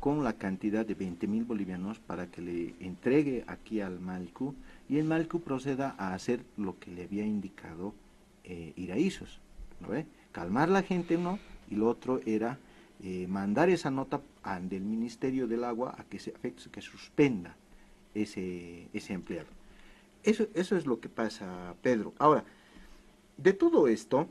con 0.00 0.24
la 0.24 0.32
cantidad 0.32 0.84
de 0.84 0.94
20 0.94 1.26
mil 1.26 1.44
bolivianos 1.44 1.98
para 2.00 2.26
que 2.26 2.40
le 2.40 2.74
entregue 2.80 3.44
aquí 3.46 3.80
al 3.80 4.00
Malcu 4.00 4.54
y 4.88 4.98
el 4.98 5.04
Malcu 5.04 5.40
proceda 5.40 5.94
a 5.98 6.14
hacer 6.14 6.40
lo 6.56 6.78
que 6.78 6.90
le 6.90 7.04
había 7.04 7.24
indicado 7.24 7.94
eh, 8.44 8.72
Iraísos. 8.76 9.40
¿no 9.80 9.88
ve? 9.88 10.06
Calmar 10.32 10.68
la 10.68 10.82
gente 10.82 11.16
uno 11.16 11.38
y 11.70 11.76
lo 11.76 11.88
otro 11.88 12.20
era 12.26 12.58
eh, 13.02 13.26
mandar 13.28 13.68
esa 13.68 13.90
nota 13.90 14.20
del 14.62 14.82
Ministerio 14.82 15.46
del 15.46 15.64
Agua 15.64 15.94
a 15.96 16.04
que 16.04 16.18
se 16.18 16.32
que 16.32 16.80
suspenda 16.80 17.54
ese, 18.14 18.88
ese 18.92 19.12
empleado. 19.12 19.48
Eso, 20.22 20.46
eso 20.54 20.76
es 20.76 20.86
lo 20.86 21.00
que 21.00 21.08
pasa, 21.08 21.74
Pedro. 21.82 22.12
Ahora, 22.18 22.44
de 23.42 23.52
todo 23.52 23.88
esto, 23.88 24.28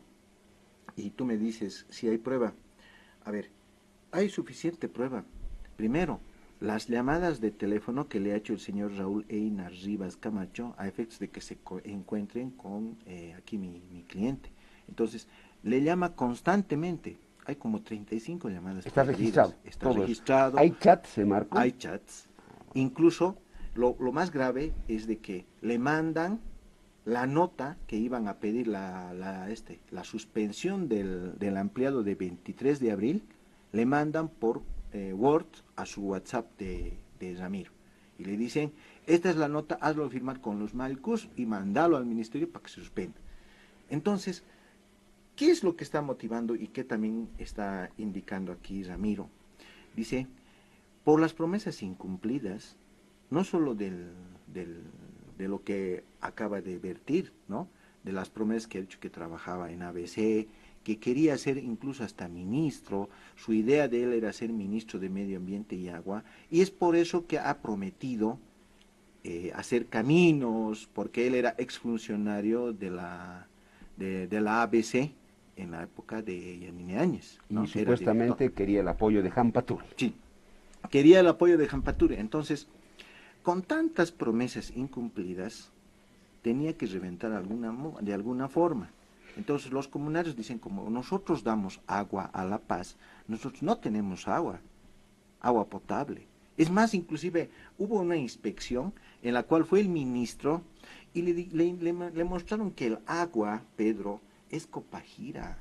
y 0.96 1.12
tú 1.12 1.26
me 1.26 1.38
dices 1.38 1.86
si 1.90 2.08
hay 2.08 2.18
prueba, 2.18 2.54
a 3.24 3.32
ver, 3.32 3.52
hay 4.12 4.30
suficiente 4.30 4.88
prueba. 4.88 5.24
Primero, 5.76 6.20
las 6.60 6.88
llamadas 6.88 7.40
de 7.40 7.52
teléfono 7.52 8.10
que 8.10 8.20
le 8.20 8.34
ha 8.34 8.36
hecho 8.36 8.54
el 8.54 8.60
señor 8.60 8.94
Raúl 8.94 9.26
Einar 9.30 9.72
Rivas 9.72 10.18
Camacho 10.18 10.76
a 10.78 10.88
efectos 10.88 11.20
de 11.20 11.30
que 11.30 11.42
se 11.42 11.58
encuentren 11.86 12.52
con 12.52 12.98
eh, 13.06 13.34
aquí 13.38 13.58
mi, 13.58 13.82
mi 13.92 14.04
cliente. 14.04 14.52
Entonces, 14.88 15.28
le 15.64 15.82
llama 15.82 16.16
constantemente 16.16 17.18
hay 17.50 17.56
como 17.56 17.82
35 17.82 18.50
llamadas. 18.50 18.86
Está 18.86 19.04
registrado. 19.04 19.56
Está 19.64 19.92
registrado. 19.92 20.60
Hay 20.60 20.76
chats, 20.80 21.10
se 21.10 21.26
marcó. 21.26 21.58
Hay 21.58 21.72
chats. 21.72 22.30
Incluso 22.76 23.38
lo, 23.74 23.96
más 24.12 24.32
grave 24.32 24.72
es 24.88 25.08
de 25.08 25.18
que 25.18 25.48
le 25.62 25.80
mandan 25.80 26.40
la 27.06 27.26
nota 27.28 27.78
que 27.88 27.98
iban 27.98 28.28
a 28.28 28.36
pedir 28.36 28.68
la, 28.68 29.14
la, 29.14 29.50
este, 29.50 29.80
la 29.92 30.04
suspensión 30.04 30.90
del, 30.90 31.38
del 31.40 31.58
ampliado 31.58 32.04
de 32.04 32.16
23 32.16 32.80
de 32.80 32.92
abril, 32.92 33.24
le 33.72 33.86
mandan 33.86 34.30
por 34.30 34.62
eh, 34.94 35.14
Word 35.14 35.48
a 35.76 35.86
su 35.86 36.02
WhatsApp 36.02 36.58
de, 36.58 36.98
de 37.20 37.36
Ramiro. 37.36 37.72
Y 38.18 38.26
le 38.26 38.36
dicen, 38.36 38.74
esta 39.08 39.30
es 39.30 39.38
la 39.38 39.48
nota, 39.48 39.78
hazlo 39.82 40.10
firmar 40.10 40.42
con 40.42 40.60
los 40.60 40.74
Malcus 40.74 41.30
y 41.36 41.46
mandalo 41.46 41.98
al 41.98 42.06
ministerio 42.06 42.52
para 42.52 42.64
que 42.64 42.70
se 42.70 42.82
suspenda. 42.82 43.18
Entonces, 43.90 44.44
¿Qué 45.40 45.52
es 45.52 45.64
lo 45.64 45.78
que 45.78 45.86
está 45.86 46.02
motivando 46.02 46.54
y 46.54 46.68
qué 46.68 46.84
también 46.84 47.30
está 47.38 47.92
indicando 47.98 48.52
aquí 48.52 48.84
Ramiro? 48.84 49.30
Dice, 49.96 50.28
por 51.06 51.22
las 51.22 51.34
promesas 51.34 51.82
incumplidas, 51.82 52.76
no 53.30 53.46
solo 53.46 53.74
del, 53.74 54.12
de 55.40 55.48
lo 55.48 55.64
que 55.64 56.04
acaba 56.22 56.62
de 56.62 56.78
vertir, 56.78 57.34
¿no? 57.48 57.68
de 58.04 58.12
las 58.12 58.30
promesas 58.30 58.68
que 58.68 58.78
ha 58.78 58.82
dicho 58.82 59.00
que 59.00 59.10
trabajaba 59.10 59.72
en 59.72 59.82
ABC, 59.82 60.48
que 60.84 61.00
quería 61.00 61.38
ser 61.38 61.58
incluso 61.58 62.04
hasta 62.04 62.28
ministro, 62.28 63.10
su 63.36 63.54
idea 63.54 63.88
de 63.88 64.04
él 64.04 64.14
era 64.14 64.32
ser 64.32 64.52
ministro 64.52 65.00
de 65.00 65.10
Medio 65.10 65.38
Ambiente 65.38 65.76
y 65.76 65.90
Agua, 65.90 66.24
y 66.52 66.62
es 66.62 66.72
por 66.72 66.96
eso 66.96 67.26
que 67.26 67.40
ha 67.40 67.62
prometido 67.62 68.38
eh, 69.24 69.52
hacer 69.56 69.88
caminos, 69.88 70.88
porque 70.94 71.28
él 71.28 71.36
era 71.36 71.56
exfuncionario 71.58 72.72
de 72.72 72.92
la, 72.92 73.48
de, 73.98 74.28
de 74.28 74.42
la 74.42 74.62
ABC, 74.62 75.12
en 75.58 75.72
la 75.72 75.84
época 75.84 76.22
de 76.22 76.60
Yanine 76.60 77.00
Áñez. 77.00 77.38
Y 77.50 77.68
supuestamente 77.68 78.52
quería 78.54 78.80
el 78.80 78.88
apoyo 78.88 79.22
de 79.22 79.30
Jampaturi. 79.30 79.86
Sí, 79.98 80.16
quería 80.90 81.20
el 81.20 81.28
apoyo 81.28 81.58
de 81.58 81.68
Jampaturi. 81.68 82.16
Entonces, 82.16 82.70
con 83.50 83.64
tantas 83.64 84.12
promesas 84.12 84.72
incumplidas, 84.76 85.72
tenía 86.44 86.78
que 86.78 86.86
reventar 86.86 87.32
de 87.32 88.14
alguna 88.14 88.48
forma. 88.48 88.92
Entonces 89.38 89.72
los 89.72 89.88
comunarios 89.88 90.36
dicen, 90.36 90.60
como 90.60 90.88
nosotros 90.92 91.44
damos 91.44 91.82
agua 91.88 92.26
a 92.26 92.46
La 92.46 92.60
Paz, 92.60 92.96
nosotros 93.28 93.64
no 93.64 93.80
tenemos 93.80 94.28
agua, 94.28 94.60
agua 95.42 95.66
potable. 95.66 96.28
Es 96.58 96.70
más, 96.70 96.94
inclusive 96.94 97.50
hubo 97.80 98.00
una 98.00 98.18
inspección 98.18 98.94
en 99.24 99.34
la 99.34 99.42
cual 99.42 99.66
fue 99.66 99.80
el 99.80 99.90
ministro 99.90 100.62
y 101.16 101.24
le, 101.24 101.74
le 101.74 102.24
mostraron 102.24 102.70
que 102.70 102.86
el 102.86 103.00
agua, 103.08 103.64
Pedro, 103.76 104.22
es 104.52 104.68
Copajira. 104.68 105.58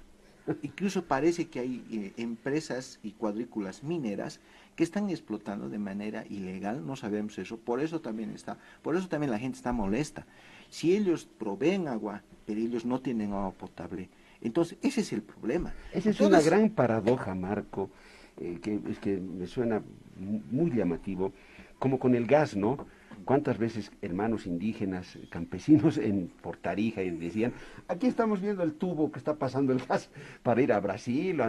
Incluso 0.61 1.05
parece 1.05 1.49
que 1.49 1.61
hay 1.61 1.87
eh, 1.91 2.13
empresas 2.19 3.01
y 3.03 3.13
cuadrículas 3.13 3.83
mineras 3.83 4.41
que 4.79 4.85
están 4.85 5.11
explotando 5.11 5.69
de 5.69 5.81
manera 5.81 6.25
ilegal, 6.31 6.87
no 6.87 6.95
sabemos 6.95 7.37
eso, 7.37 7.57
por 7.57 7.81
eso 7.81 8.01
también 8.01 8.31
está, 8.31 8.59
por 8.81 8.95
eso 8.95 9.09
también 9.09 9.33
la 9.33 9.39
gente 9.41 9.57
está 9.57 9.73
molesta. 9.73 10.25
Si 10.71 10.95
ellos 10.95 11.29
proveen 11.37 11.89
agua, 11.89 12.23
pero 12.47 12.61
ellos 12.61 12.85
no 12.85 13.01
tienen 13.01 13.33
agua 13.33 13.51
potable, 13.51 14.09
entonces 14.41 14.79
ese 14.81 15.01
es 15.01 15.13
el 15.13 15.23
problema. 15.23 15.75
Esa 15.93 16.11
es 16.11 16.21
una 16.21 16.41
gran 16.41 16.71
paradoja, 16.71 17.35
Marco, 17.35 17.91
eh, 18.37 18.61
que 18.63 18.79
es 18.89 19.01
que 19.01 19.17
me 19.17 19.49
suena 19.49 19.83
muy 20.17 20.71
llamativo, 20.71 21.33
como 21.81 21.99
con 21.99 22.15
el 22.15 22.29
gas, 22.29 22.55
¿no? 22.55 22.87
¿Cuántas 23.25 23.59
veces 23.59 23.91
hermanos 24.01 24.47
indígenas, 24.47 25.19
campesinos 25.29 25.99
en 25.99 26.29
Portarija 26.41 27.03
y 27.03 27.11
decían, 27.11 27.53
aquí 27.89 28.07
estamos 28.07 28.41
viendo 28.41 28.63
el 28.63 28.75
tubo 28.75 29.11
que 29.11 29.19
está 29.19 29.35
pasando 29.35 29.73
el 29.73 29.81
gas 29.81 30.09
para 30.45 30.63
ir 30.63 30.73
a 30.73 30.79
Brasil? 30.79 31.41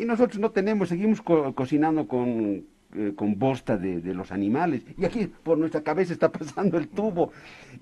Y 0.00 0.06
nosotros 0.06 0.38
no 0.38 0.50
tenemos, 0.50 0.88
seguimos 0.88 1.20
cocinando 1.20 2.08
con, 2.08 2.64
eh, 2.96 3.12
con 3.14 3.38
bosta 3.38 3.76
de, 3.76 4.14
los 4.14 4.32
animales. 4.32 4.82
Y 4.96 5.04
aquí 5.04 5.26
por 5.26 5.58
nuestra 5.58 5.82
cabeza 5.82 6.14
está 6.14 6.32
pasando 6.38 6.78
el 6.78 6.88
tubo. 6.88 7.32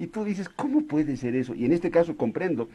Y 0.01 0.09
tú 0.09 0.25
dices, 0.25 0.49
¿cómo 0.49 0.83
puede 0.83 1.17
ser 1.17 1.37
eso? 1.37 1.55
Y 1.55 1.65
en 1.65 1.73
este 1.73 1.93
caso 1.93 2.17
comprendo. 2.17 2.69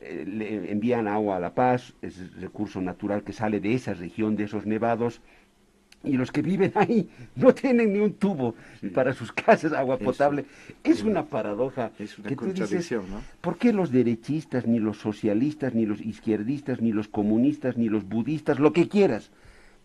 Eh, 0.00 0.24
le 0.26 0.72
envían 0.72 1.06
agua 1.06 1.36
a 1.36 1.40
La 1.40 1.54
Paz, 1.54 1.92
es 2.00 2.40
recurso 2.40 2.80
natural 2.80 3.24
que 3.24 3.32
sale 3.34 3.60
de 3.60 3.74
esa 3.74 3.92
región, 3.92 4.36
de 4.36 4.44
esos 4.44 4.64
nevados, 4.64 5.20
y 6.04 6.16
los 6.16 6.30
que 6.30 6.42
viven 6.42 6.72
ahí 6.74 7.08
no 7.36 7.54
tienen 7.54 7.92
ni 7.92 7.98
un 7.98 8.14
tubo 8.14 8.54
para 8.94 9.12
sus 9.12 9.32
casas, 9.32 9.72
agua 9.72 9.98
potable. 9.98 10.44
Es, 10.84 11.02
una 11.02 11.24
paradoja. 11.24 11.90
Es 11.98 12.18
una 12.18 12.34
contradicción, 12.34 13.10
¿no? 13.10 13.20
¿Por 13.40 13.58
qué 13.58 13.72
los 13.72 13.90
derechistas, 13.90 14.66
ni 14.66 14.78
los 14.78 14.98
socialistas, 14.98 15.74
ni 15.74 15.86
los 15.86 16.00
izquierdistas, 16.00 16.80
ni 16.80 16.92
los 16.92 17.08
comunistas, 17.08 17.76
ni 17.76 17.88
los 17.88 18.08
budistas, 18.08 18.58
lo 18.58 18.72
que 18.72 18.88
quieras, 18.88 19.30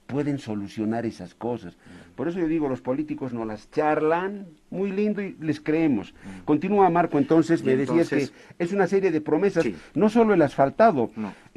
pueden 0.06 0.38
solucionar 0.38 1.06
esas 1.06 1.34
cosas? 1.34 1.78
Por 2.16 2.28
eso 2.28 2.40
yo 2.40 2.48
digo, 2.48 2.70
los 2.70 2.82
políticos 2.82 3.34
no 3.34 3.44
las 3.44 3.72
charlan 3.72 4.46
muy 4.70 4.92
lindo 4.92 5.22
y 5.22 5.36
les 5.40 5.60
creemos. 5.60 6.14
Mm. 6.14 6.46
Continúa 6.46 6.90
Marco, 6.92 7.18
entonces, 7.18 7.64
me 7.64 7.76
decías 7.76 8.10
que 8.10 8.30
es 8.60 8.72
una 8.72 8.86
serie 8.86 9.12
de 9.12 9.20
promesas, 9.20 9.66
no 9.96 10.10
solo 10.10 10.36
el 10.36 10.42
asfaltado. 10.44 11.10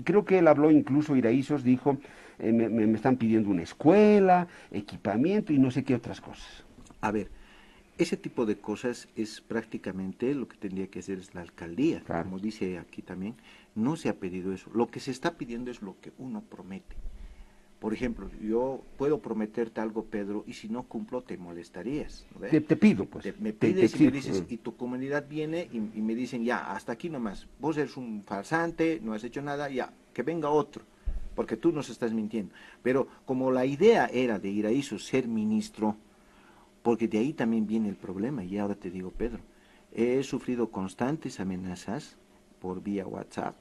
Creo 0.02 0.24
que 0.24 0.38
él 0.38 0.48
habló 0.48 0.70
incluso, 0.70 1.14
Iraísos 1.14 1.62
dijo 1.62 1.98
eh, 2.38 2.52
me, 2.52 2.92
están 2.94 3.16
pidiendo 3.16 3.50
una 3.50 3.62
escuela, 3.62 4.48
equipamiento 4.70 5.52
y 5.52 5.58
no 5.58 5.70
sé 5.70 5.84
qué 5.84 5.94
otras 5.94 6.20
cosas. 6.20 6.64
A 7.00 7.10
ver, 7.10 7.30
ese 7.98 8.16
tipo 8.16 8.44
de 8.44 8.56
cosas 8.56 9.08
es 9.16 9.40
prácticamente 9.40 10.34
lo 10.34 10.48
que 10.48 10.56
tendría 10.56 10.88
que 10.88 10.98
hacer 10.98 11.18
es 11.18 11.34
la 11.34 11.40
alcaldía, 11.40 12.02
como 12.06 12.38
dice 12.38 12.78
aquí 12.78 13.00
también, 13.02 13.36
no 13.74 13.96
se 13.96 14.08
ha 14.08 14.14
pedido 14.14 14.52
eso. 14.52 14.70
Lo 14.74 14.88
que 14.88 15.00
se 15.00 15.10
está 15.10 15.36
pidiendo 15.36 15.70
es 15.70 15.80
lo 15.80 15.98
que 16.00 16.12
uno 16.18 16.42
promete. 16.42 16.94
Por 17.78 17.92
ejemplo, 17.92 18.30
yo 18.40 18.82
puedo 18.96 19.20
prometerte 19.20 19.82
algo, 19.82 20.04
Pedro, 20.04 20.44
y 20.46 20.54
si 20.54 20.68
no 20.68 20.84
cumplo 20.84 21.22
te 21.22 21.36
molestarías. 21.36 22.26
Te, 22.50 22.60
pido, 22.60 23.04
pues. 23.04 23.38
me 23.38 23.52
pides 23.52 23.98
y 24.00 24.04
me 24.04 24.10
dices, 24.10 24.44
y 24.48 24.56
tu 24.56 24.76
comunidad 24.76 25.26
viene 25.28 25.68
y, 25.70 25.76
y, 25.76 26.02
me 26.02 26.14
dicen, 26.14 26.42
ya, 26.42 26.72
hasta 26.72 26.92
aquí 26.92 27.10
nomás, 27.10 27.46
vos 27.60 27.76
eres 27.76 27.98
un 27.98 28.22
farsante, 28.24 28.98
no 29.02 29.12
has 29.12 29.24
hecho 29.24 29.42
nada, 29.42 29.68
ya, 29.68 29.92
que 30.14 30.22
venga 30.22 30.48
otro 30.48 30.84
porque 31.36 31.56
tú 31.56 31.70
nos 31.70 31.90
estás 31.90 32.12
mintiendo. 32.12 32.52
Pero 32.82 33.06
como 33.24 33.52
la 33.52 33.64
idea 33.64 34.06
era 34.06 34.40
de 34.40 34.48
ir 34.48 34.66
a 34.66 34.70
eso, 34.70 34.98
ser 34.98 35.28
ministro, 35.28 35.96
porque 36.82 37.06
de 37.06 37.18
ahí 37.18 37.32
también 37.32 37.66
viene 37.66 37.88
el 37.88 37.96
problema, 37.96 38.42
y 38.42 38.58
ahora 38.58 38.74
te 38.74 38.90
digo, 38.90 39.12
Pedro, 39.12 39.40
he 39.92 40.22
sufrido 40.24 40.70
constantes 40.70 41.38
amenazas 41.38 42.16
por 42.58 42.82
vía 42.82 43.06
WhatsApp, 43.06 43.54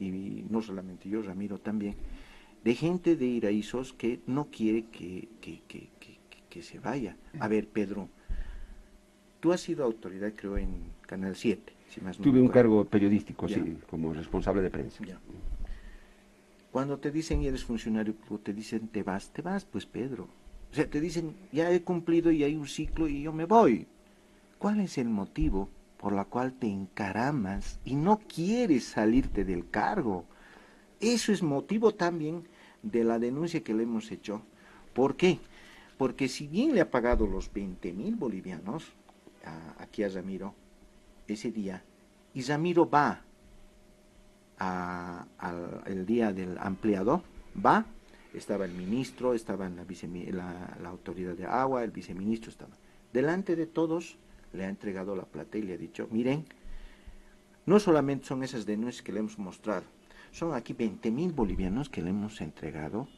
y 0.00 0.44
no 0.48 0.62
solamente 0.62 1.08
yo, 1.08 1.22
Ramiro 1.22 1.58
también, 1.58 1.94
de 2.64 2.74
gente 2.74 3.14
de 3.14 3.26
Iraísos 3.26 3.92
que 3.92 4.20
no 4.26 4.46
quiere 4.46 4.84
que, 4.84 5.28
que, 5.40 5.60
que, 5.68 5.88
que, 6.48 6.62
se 6.62 6.78
vaya. 6.78 7.16
A 7.40 7.48
ver, 7.48 7.66
Pedro, 7.66 8.08
tú 9.40 9.52
has 9.52 9.60
sido 9.60 9.84
autoridad, 9.84 10.32
creo, 10.34 10.56
en 10.56 10.70
Canal 11.06 11.36
7. 11.36 11.72
Si 11.88 12.00
más 12.00 12.16
Tuve 12.16 12.40
un 12.40 12.48
cargo 12.48 12.84
periodístico, 12.84 13.48
sí, 13.48 13.76
como 13.90 14.14
responsable 14.14 14.62
de 14.62 14.70
prensa. 14.70 15.02
Cuando 16.72 16.98
te 16.98 17.10
dicen 17.12 17.42
y 17.42 17.46
eres 17.46 17.64
funcionario, 17.64 18.14
te 18.42 18.52
dicen 18.52 18.88
te 18.88 19.02
vas, 19.02 19.30
te 19.30 19.42
vas, 19.42 19.64
pues 19.64 19.86
Pedro. 19.86 20.26
O 20.70 20.74
sea, 20.74 20.88
te 20.88 21.00
dicen 21.00 21.36
ya 21.52 21.70
he 21.70 21.82
cumplido 21.82 22.32
y 22.32 22.42
hay 22.42 22.56
un 22.56 22.66
ciclo 22.66 23.06
y 23.06 23.22
yo 23.22 23.32
me 23.32 23.44
voy. 23.44 23.86
¿Cuál 24.58 24.80
es 24.80 24.98
el 24.98 25.08
motivo 25.08 25.68
por 26.02 26.12
la 26.12 26.24
cual 26.24 26.52
te 26.52 26.66
encaramas 26.66 27.78
y 27.84 27.94
no 27.94 28.18
quieres 28.18 28.84
salirte 28.84 29.44
del 29.44 29.70
cargo. 29.70 30.24
Eso 30.98 31.32
es 31.32 31.44
motivo 31.44 31.94
también 31.94 32.42
de 32.82 33.04
la 33.04 33.20
denuncia 33.20 33.62
que 33.62 33.72
le 33.72 33.84
hemos 33.84 34.10
hecho. 34.10 34.42
¿Por 34.94 35.14
qué? 35.14 35.38
Porque 35.96 36.28
si 36.28 36.48
bien 36.48 36.74
le 36.74 36.80
ha 36.80 36.90
pagado 36.90 37.28
los 37.28 37.52
20 37.52 37.92
mil 37.92 38.16
bolivianos 38.16 38.92
aquí 39.78 40.02
a 40.02 40.08
Ramiro 40.08 40.54
ese 41.28 41.52
día, 41.52 41.84
y 42.34 42.42
Ramiro 42.42 42.90
va 42.90 43.22
al 44.62 45.82
el 45.86 46.06
día 46.06 46.32
del 46.32 46.56
ampliado, 46.58 47.22
va, 47.54 47.86
estaba 48.34 48.64
el 48.64 48.72
ministro, 48.72 49.34
estaba 49.34 49.68
la, 49.68 50.88
autoridad 50.88 51.34
de 51.34 51.46
agua, 51.46 51.84
el 51.84 51.90
viceministro 51.90 52.50
estaba. 52.50 52.76
Delante 53.12 53.56
de 53.56 53.66
todos 53.66 54.16
le 54.52 54.64
ha 54.64 54.68
entregado 54.68 55.16
la 55.16 55.24
plata 55.24 55.58
y 55.58 55.62
le 55.62 55.74
ha 55.74 55.78
dicho, 55.78 56.08
miren, 56.10 56.44
no 57.66 57.78
solamente 57.78 58.26
son 58.26 58.42
esas 58.42 58.66
denuncias 58.66 59.02
que 59.02 59.12
le 59.12 59.20
hemos 59.20 59.38
mostrado, 59.38 59.84
son 60.30 60.54
aquí 60.54 60.72
20 60.72 61.10
mil 61.10 61.32
bolivianos 61.32 61.88
que 61.88 62.02
le 62.02 62.10
hemos 62.10 62.40
entregado, 62.40 63.08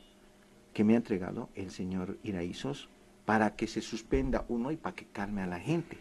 que 0.72 0.82
me 0.84 0.94
ha 0.94 0.96
entregado 0.96 1.48
el 1.54 1.70
señor 1.70 2.18
Iraizos, 2.24 2.88
para 3.24 3.56
que 3.56 3.66
se 3.66 3.80
suspenda 3.80 4.44
uno 4.48 4.70
y 4.70 4.76
para 4.76 4.96
que 4.96 5.06
calme 5.06 5.42
a 5.42 5.46
la 5.46 5.60
gente. 5.60 5.96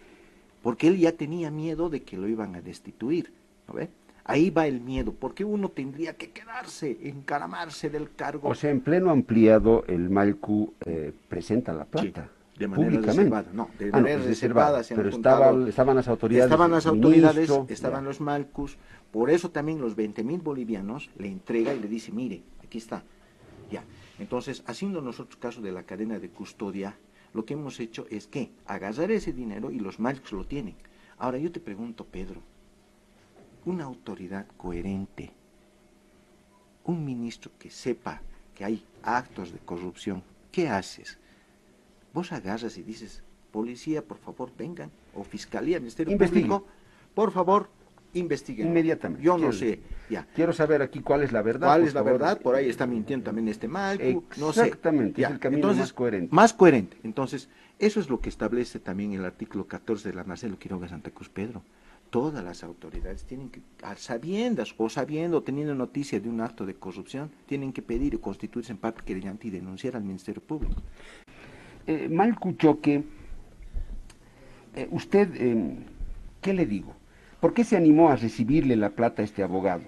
Porque 0.61 0.87
él 0.87 0.97
ya 0.97 1.13
tenía 1.13 1.51
miedo 1.51 1.89
de 1.89 2.03
que 2.03 2.17
lo 2.17 2.27
iban 2.27 2.55
a 2.55 2.61
destituir. 2.61 3.33
¿no 3.67 3.75
ve? 3.75 3.89
Ahí 4.25 4.49
va 4.49 4.67
el 4.67 4.79
miedo, 4.79 5.13
porque 5.13 5.43
uno 5.43 5.69
tendría 5.69 6.15
que 6.15 6.31
quedarse, 6.31 6.97
encaramarse 7.03 7.89
del 7.89 8.13
cargo. 8.15 8.47
O 8.47 8.55
sea, 8.55 8.71
en 8.71 8.79
pleno 8.79 9.09
ampliado, 9.09 9.83
el 9.87 10.09
Malcu 10.09 10.73
eh, 10.85 11.11
presenta 11.27 11.73
la 11.73 11.83
plata. 11.83 12.29
de 12.57 12.67
manera 12.67 13.01
reservada, 13.01 13.49
no, 13.51 13.69
de 13.77 13.89
ah, 13.91 13.91
manera 13.91 14.21
reservada. 14.23 14.81
pero 14.87 15.09
estaban, 15.09 15.67
estaban 15.67 15.95
las 15.97 16.07
autoridades. 16.07 16.51
Estaban 16.51 16.71
las 16.71 16.85
autoridades, 16.85 17.51
estaban 17.67 18.05
los 18.05 18.21
Malcus, 18.21 18.77
por 19.11 19.29
eso 19.29 19.51
también 19.51 19.81
los 19.81 19.95
20 19.95 20.23
mil 20.23 20.39
bolivianos 20.39 21.09
le 21.17 21.27
entrega 21.27 21.73
y 21.73 21.79
le 21.79 21.89
dice, 21.89 22.13
mire, 22.13 22.43
aquí 22.63 22.77
está. 22.77 23.03
Ya. 23.69 23.83
Entonces, 24.19 24.63
haciendo 24.67 25.01
nosotros 25.01 25.35
caso 25.35 25.61
de 25.61 25.73
la 25.73 25.83
cadena 25.83 26.19
de 26.19 26.29
custodia, 26.29 26.95
lo 27.33 27.43
que 27.43 27.55
hemos 27.55 27.79
hecho 27.81 28.05
es 28.09 28.27
que 28.27 28.51
agarrar 28.65 29.11
ese 29.11 29.33
dinero 29.33 29.69
y 29.69 29.79
los 29.79 29.99
Malcus 29.99 30.31
lo 30.31 30.45
tienen. 30.45 30.75
Ahora 31.17 31.39
yo 31.39 31.51
te 31.51 31.59
pregunto, 31.59 32.05
Pedro, 32.05 32.41
una 33.65 33.85
autoridad 33.85 34.45
coherente, 34.57 35.31
un 36.85 37.05
ministro 37.05 37.51
que 37.57 37.69
sepa 37.69 38.21
que 38.55 38.65
hay 38.65 38.85
actos 39.03 39.51
de 39.51 39.59
corrupción, 39.59 40.23
¿qué 40.51 40.67
haces? 40.69 41.17
Vos 42.13 42.31
agarras 42.31 42.77
y 42.77 42.83
dices, 42.83 43.23
policía, 43.51 44.03
por 44.03 44.17
favor, 44.17 44.51
vengan, 44.57 44.91
o 45.15 45.23
fiscalía, 45.23 45.79
Ministerio 45.79 46.17
Público, 46.17 46.65
por 47.15 47.31
favor, 47.31 47.69
investiguen. 48.13 48.67
Inmediatamente. 48.67 49.23
Yo 49.23 49.37
no 49.37 49.51
sé, 49.51 49.79
ya. 50.09 50.27
Quiero 50.35 50.53
saber 50.53 50.81
aquí 50.81 50.99
cuál 50.99 51.23
es 51.23 51.31
la 51.31 51.41
verdad. 51.41 51.67
¿Cuál 51.67 51.83
es 51.83 51.93
la 51.93 52.03
verdad? 52.03 52.39
Por 52.39 52.55
ahí 52.55 52.69
está 52.69 52.85
mintiendo 52.85 53.25
también 53.25 53.47
este 53.47 53.67
mal. 53.67 53.99
no 54.37 54.53
sé. 54.53 54.65
Exactamente, 54.65 55.23
es 55.23 55.29
el 55.29 55.39
camino 55.39 55.73
más 55.73 55.93
coherente. 55.93 56.35
Más 56.35 56.53
coherente. 56.53 56.97
Entonces, 57.03 57.49
eso 57.79 57.99
es 57.99 58.09
lo 58.09 58.19
que 58.19 58.29
establece 58.29 58.79
también 58.79 59.13
el 59.13 59.25
artículo 59.25 59.67
14 59.67 60.09
de 60.09 60.15
la 60.15 60.23
Marcelo 60.23 60.59
Quiroga 60.59 60.87
Santa 60.87 61.09
Cruz 61.09 61.29
Pedro 61.29 61.63
todas 62.13 62.43
las 62.43 62.63
autoridades 62.63 63.23
tienen 63.23 63.49
que, 63.49 63.59
sabiendas 63.97 64.75
o 64.77 64.87
sabiendo, 64.87 65.41
teniendo 65.41 65.73
noticia 65.73 66.19
de 66.19 66.29
un 66.29 66.41
acto 66.41 66.63
de 66.63 66.75
corrupción, 66.75 67.31
tienen 67.47 67.73
que 67.73 67.81
pedir 67.81 68.13
y 68.13 68.19
constituirse 68.19 68.71
en 68.71 68.77
parte 68.77 69.01
querellante 69.03 69.47
y 69.47 69.49
denunciar 69.49 69.95
al 69.95 70.03
Ministerio 70.03 70.39
Público. 70.39 70.79
Eh, 71.87 72.07
Malcuchoque, 72.09 73.03
eh, 74.75 74.87
usted, 74.91 75.27
eh, 75.33 75.75
¿qué 76.39 76.53
le 76.53 76.67
digo? 76.67 76.93
¿Por 77.39 77.55
qué 77.55 77.63
se 77.63 77.77
animó 77.77 78.09
a 78.09 78.15
recibirle 78.15 78.75
la 78.75 78.91
plata 78.91 79.23
a 79.23 79.25
este 79.25 79.41
abogado? 79.41 79.81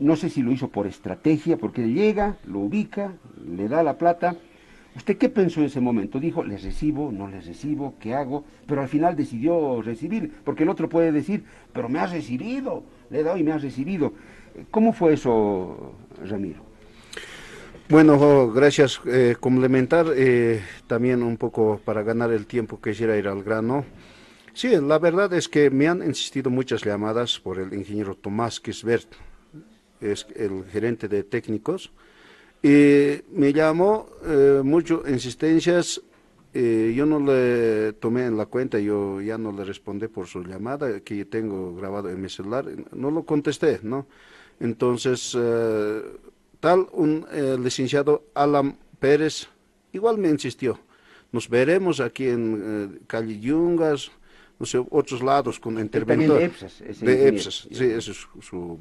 No 0.00 0.16
sé 0.16 0.30
si 0.30 0.42
lo 0.42 0.50
hizo 0.50 0.70
por 0.70 0.88
estrategia, 0.88 1.56
porque 1.56 1.86
llega, 1.86 2.36
lo 2.46 2.58
ubica, 2.58 3.12
le 3.46 3.68
da 3.68 3.84
la 3.84 3.96
plata 3.96 4.34
¿Usted 4.98 5.16
qué 5.16 5.28
pensó 5.28 5.60
en 5.60 5.66
ese 5.66 5.80
momento? 5.80 6.18
Dijo, 6.18 6.42
¿les 6.42 6.64
recibo? 6.64 7.12
¿No 7.12 7.28
les 7.28 7.46
recibo? 7.46 7.94
¿Qué 8.00 8.14
hago? 8.14 8.44
Pero 8.66 8.82
al 8.82 8.88
final 8.88 9.14
decidió 9.14 9.80
recibir, 9.80 10.32
porque 10.42 10.64
el 10.64 10.68
otro 10.68 10.88
puede 10.88 11.12
decir, 11.12 11.44
pero 11.72 11.88
me 11.88 12.00
has 12.00 12.10
recibido, 12.10 12.82
le 13.08 13.20
he 13.20 13.22
dado 13.22 13.36
y 13.36 13.44
me 13.44 13.52
has 13.52 13.62
recibido. 13.62 14.12
¿Cómo 14.72 14.92
fue 14.92 15.12
eso, 15.12 15.92
Ramiro? 16.28 16.64
Bueno, 17.88 18.50
gracias. 18.50 19.00
Eh, 19.06 19.36
complementar 19.38 20.06
eh, 20.16 20.62
también 20.88 21.22
un 21.22 21.36
poco 21.36 21.80
para 21.84 22.02
ganar 22.02 22.32
el 22.32 22.46
tiempo 22.46 22.80
quisiera 22.80 23.16
ir 23.16 23.28
al 23.28 23.44
grano. 23.44 23.84
Sí, 24.52 24.70
la 24.82 24.98
verdad 24.98 25.32
es 25.32 25.48
que 25.48 25.70
me 25.70 25.86
han 25.86 26.02
insistido 26.02 26.50
muchas 26.50 26.84
llamadas 26.84 27.38
por 27.38 27.60
el 27.60 27.72
ingeniero 27.72 28.16
Tomás 28.16 28.58
Kisbert, 28.58 29.12
es 30.00 30.26
el 30.34 30.64
gerente 30.64 31.06
de 31.06 31.22
técnicos, 31.22 31.92
y 32.62 33.22
me 33.32 33.52
llamó 33.52 34.08
eh, 34.24 34.60
mucho 34.64 35.04
insistencias, 35.08 36.00
eh, 36.52 36.92
yo 36.96 37.06
no 37.06 37.20
le 37.20 37.92
tomé 37.94 38.26
en 38.26 38.36
la 38.36 38.46
cuenta, 38.46 38.78
yo 38.78 39.20
ya 39.20 39.38
no 39.38 39.52
le 39.52 39.64
respondí 39.64 40.08
por 40.08 40.26
su 40.26 40.42
llamada 40.42 41.00
que 41.00 41.24
tengo 41.24 41.74
grabado 41.76 42.10
en 42.10 42.20
mi 42.20 42.28
celular, 42.28 42.66
no 42.92 43.10
lo 43.10 43.22
contesté, 43.24 43.80
¿no? 43.82 44.06
Entonces, 44.58 45.36
eh, 45.38 46.02
tal 46.58 46.86
un 46.92 47.24
licenciado 47.62 48.24
Alan 48.34 48.76
Pérez 48.98 49.46
igual 49.92 50.18
me 50.18 50.28
insistió, 50.28 50.80
nos 51.30 51.48
veremos 51.48 52.00
aquí 52.00 52.26
en 52.26 53.00
calle 53.06 53.38
Yungas, 53.38 54.10
no 54.58 54.66
sé, 54.66 54.84
otros 54.90 55.22
lados 55.22 55.60
con 55.60 55.78
interventor. 55.78 56.38
De 56.38 56.44
EPSAS. 56.46 57.00
de 57.00 57.28
EPSAS, 57.28 57.68
sí, 57.70 57.84
ese 57.84 58.10
es 58.10 58.26
su 58.40 58.78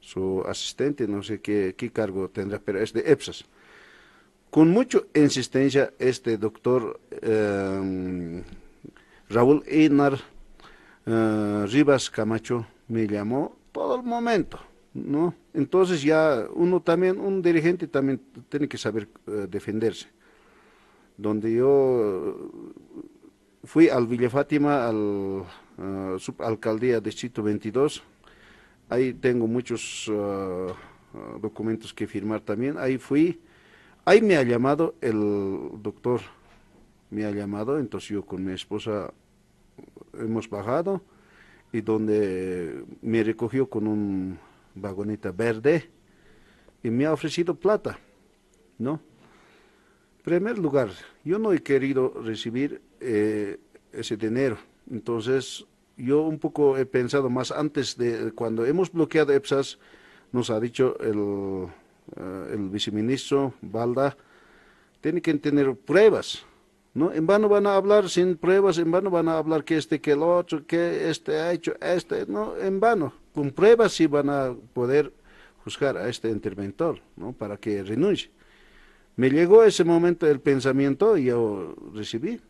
su 0.00 0.42
asistente, 0.46 1.06
no 1.06 1.22
sé 1.22 1.40
qué, 1.40 1.74
cargo 1.92 2.28
tendrá, 2.28 2.58
pero 2.58 2.80
es 2.80 2.92
de 2.92 3.00
EPSAS. 3.06 3.44
Con 4.50 4.70
mucha 4.70 4.98
insistencia, 5.14 5.92
este 5.98 6.36
doctor 6.36 6.98
eh, 7.10 8.42
Raúl 9.28 9.62
Einar 9.66 10.18
eh, 11.06 11.66
Rivas 11.68 12.10
Camacho 12.10 12.66
me 12.88 13.06
llamó 13.06 13.56
todo 13.70 13.96
el 13.96 14.02
momento, 14.02 14.58
¿no? 14.94 15.34
Entonces 15.54 16.02
ya 16.02 16.46
uno 16.52 16.80
también, 16.80 17.20
un 17.20 17.42
dirigente 17.42 17.86
también 17.86 18.20
tiene 18.48 18.66
que 18.66 18.78
saber 18.78 19.08
eh, 19.28 19.46
defenderse. 19.48 20.08
Donde 21.16 21.52
yo 21.52 22.50
fui 23.62 23.88
al 23.88 24.06
Villa 24.06 24.30
Fátima, 24.30 24.88
al 24.88 25.44
subalcaldía 26.18 26.98
distrito 27.00 27.42
22, 27.42 28.02
Ahí 28.90 29.14
tengo 29.14 29.46
muchos 29.46 30.08
uh, 30.08 30.12
uh, 30.12 31.38
documentos 31.40 31.94
que 31.94 32.08
firmar 32.08 32.40
también. 32.40 32.76
Ahí 32.76 32.98
fui, 32.98 33.40
ahí 34.04 34.20
me 34.20 34.36
ha 34.36 34.42
llamado 34.42 34.96
el 35.00 35.80
doctor, 35.80 36.20
me 37.08 37.24
ha 37.24 37.30
llamado, 37.30 37.78
entonces 37.78 38.10
yo 38.10 38.26
con 38.26 38.44
mi 38.44 38.52
esposa 38.52 39.14
hemos 40.18 40.50
bajado 40.50 41.02
y 41.72 41.82
donde 41.82 42.84
me 43.00 43.22
recogió 43.22 43.70
con 43.70 43.86
un 43.86 44.38
vagoneta 44.74 45.30
verde 45.30 45.88
y 46.82 46.90
me 46.90 47.06
ha 47.06 47.12
ofrecido 47.12 47.54
plata, 47.54 47.96
¿no? 48.76 49.00
Primer 50.24 50.58
lugar, 50.58 50.90
yo 51.24 51.38
no 51.38 51.52
he 51.52 51.62
querido 51.62 52.12
recibir 52.24 52.82
eh, 52.98 53.56
ese 53.92 54.16
dinero, 54.16 54.58
entonces 54.90 55.64
yo 56.02 56.22
un 56.22 56.38
poco 56.38 56.76
he 56.76 56.86
pensado 56.86 57.30
más 57.30 57.50
antes 57.50 57.96
de 57.96 58.32
cuando 58.32 58.64
hemos 58.64 58.92
bloqueado 58.92 59.32
EPSAS, 59.32 59.78
nos 60.32 60.50
ha 60.50 60.60
dicho 60.60 60.96
el, 61.00 61.68
eh, 62.16 62.54
el 62.54 62.68
viceministro 62.68 63.54
Balda, 63.60 64.16
tiene 65.00 65.20
que 65.22 65.34
tener 65.34 65.74
pruebas, 65.74 66.44
¿no? 66.94 67.12
En 67.12 67.26
vano 67.26 67.48
van 67.48 67.66
a 67.66 67.74
hablar 67.74 68.08
sin 68.08 68.36
pruebas, 68.36 68.78
en 68.78 68.90
vano 68.90 69.10
van 69.10 69.28
a 69.28 69.38
hablar 69.38 69.64
que 69.64 69.76
este, 69.76 70.00
que 70.00 70.12
el 70.12 70.22
otro, 70.22 70.66
que 70.66 71.10
este 71.10 71.38
ha 71.38 71.52
hecho, 71.52 71.74
este, 71.80 72.26
no, 72.26 72.56
en 72.56 72.80
vano. 72.80 73.12
Con 73.34 73.50
pruebas 73.50 73.92
sí 73.92 74.06
van 74.06 74.28
a 74.28 74.54
poder 74.74 75.12
juzgar 75.64 75.96
a 75.96 76.08
este 76.08 76.28
interventor, 76.28 77.00
¿no? 77.16 77.32
Para 77.32 77.56
que 77.56 77.82
renuncie. 77.82 78.30
Me 79.16 79.30
llegó 79.30 79.64
ese 79.64 79.84
momento 79.84 80.26
el 80.26 80.40
pensamiento 80.40 81.16
y 81.16 81.24
yo 81.24 81.74
recibí 81.94 82.40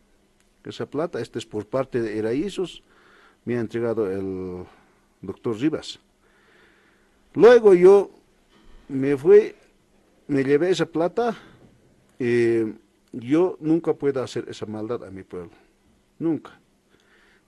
esa 0.65 0.87
plata, 0.87 1.21
este 1.21 1.39
es 1.39 1.47
por 1.47 1.67
parte 1.67 2.01
de 2.01 2.19
Eraísos, 2.19 2.83
me 3.45 3.57
ha 3.57 3.61
entregado 3.61 4.11
el 4.11 4.65
doctor 5.21 5.57
Rivas. 5.59 5.99
Luego 7.35 7.75
yo 7.75 8.11
me 8.89 9.17
fui, 9.17 9.55
me 10.27 10.43
llevé 10.43 10.71
esa 10.71 10.87
plata, 10.87 11.37
y 12.19 12.75
yo 13.13 13.57
nunca 13.61 13.95
puedo 13.95 14.23
hacer 14.23 14.47
esa 14.49 14.67
maldad 14.67 15.05
a 15.05 15.11
mi 15.11 15.23
pueblo, 15.23 15.53
nunca. 16.19 16.61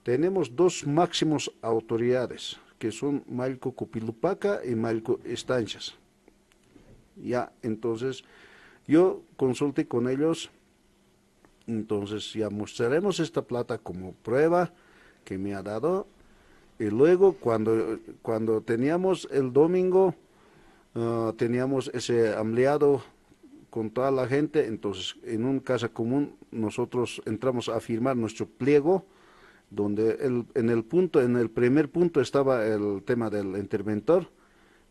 Tenemos 0.03 0.55
dos 0.55 0.85
máximos 0.85 1.51
autoridades, 1.61 2.57
que 2.79 2.91
son 2.91 3.23
Malco 3.29 3.73
Copilupaca 3.73 4.61
y 4.65 4.75
Malco 4.75 5.19
Estancias. 5.23 5.95
Ya, 7.15 7.53
entonces, 7.61 8.23
yo 8.87 9.21
consulté 9.37 9.87
con 9.87 10.09
ellos, 10.09 10.49
entonces 11.67 12.33
ya 12.33 12.49
mostraremos 12.49 13.19
esta 13.19 13.43
plata 13.43 13.77
como 13.77 14.13
prueba, 14.13 14.73
que 15.23 15.37
me 15.37 15.53
ha 15.53 15.63
dado 15.63 16.07
Y 16.79 16.85
luego 16.85 17.33
cuando, 17.33 17.99
cuando 18.21 18.61
teníamos 18.61 19.27
el 19.31 19.53
domingo, 19.53 20.15
ah, 20.95 21.33
teníamos 21.37 21.89
ese 21.93 22.33
ampliado 22.35 23.03
con 23.69 23.89
toda 23.89 24.11
la 24.11 24.27
gente, 24.27 24.67
entonces 24.67 25.15
en 25.23 25.45
un 25.45 25.59
casa 25.59 25.89
común 25.89 26.35
nosotros 26.51 27.21
entramos 27.25 27.69
a 27.69 27.79
firmar 27.79 28.15
nuestro 28.15 28.45
pliego, 28.45 29.05
donde 29.71 30.11
el, 30.21 30.45
en 30.53 30.69
el 30.69 30.83
punto, 30.83 31.21
en 31.21 31.35
el 31.37 31.49
primer 31.49 31.89
punto 31.89 32.21
estaba 32.21 32.65
el 32.67 33.01
tema 33.03 33.31
del 33.31 33.57
interventor, 33.57 34.29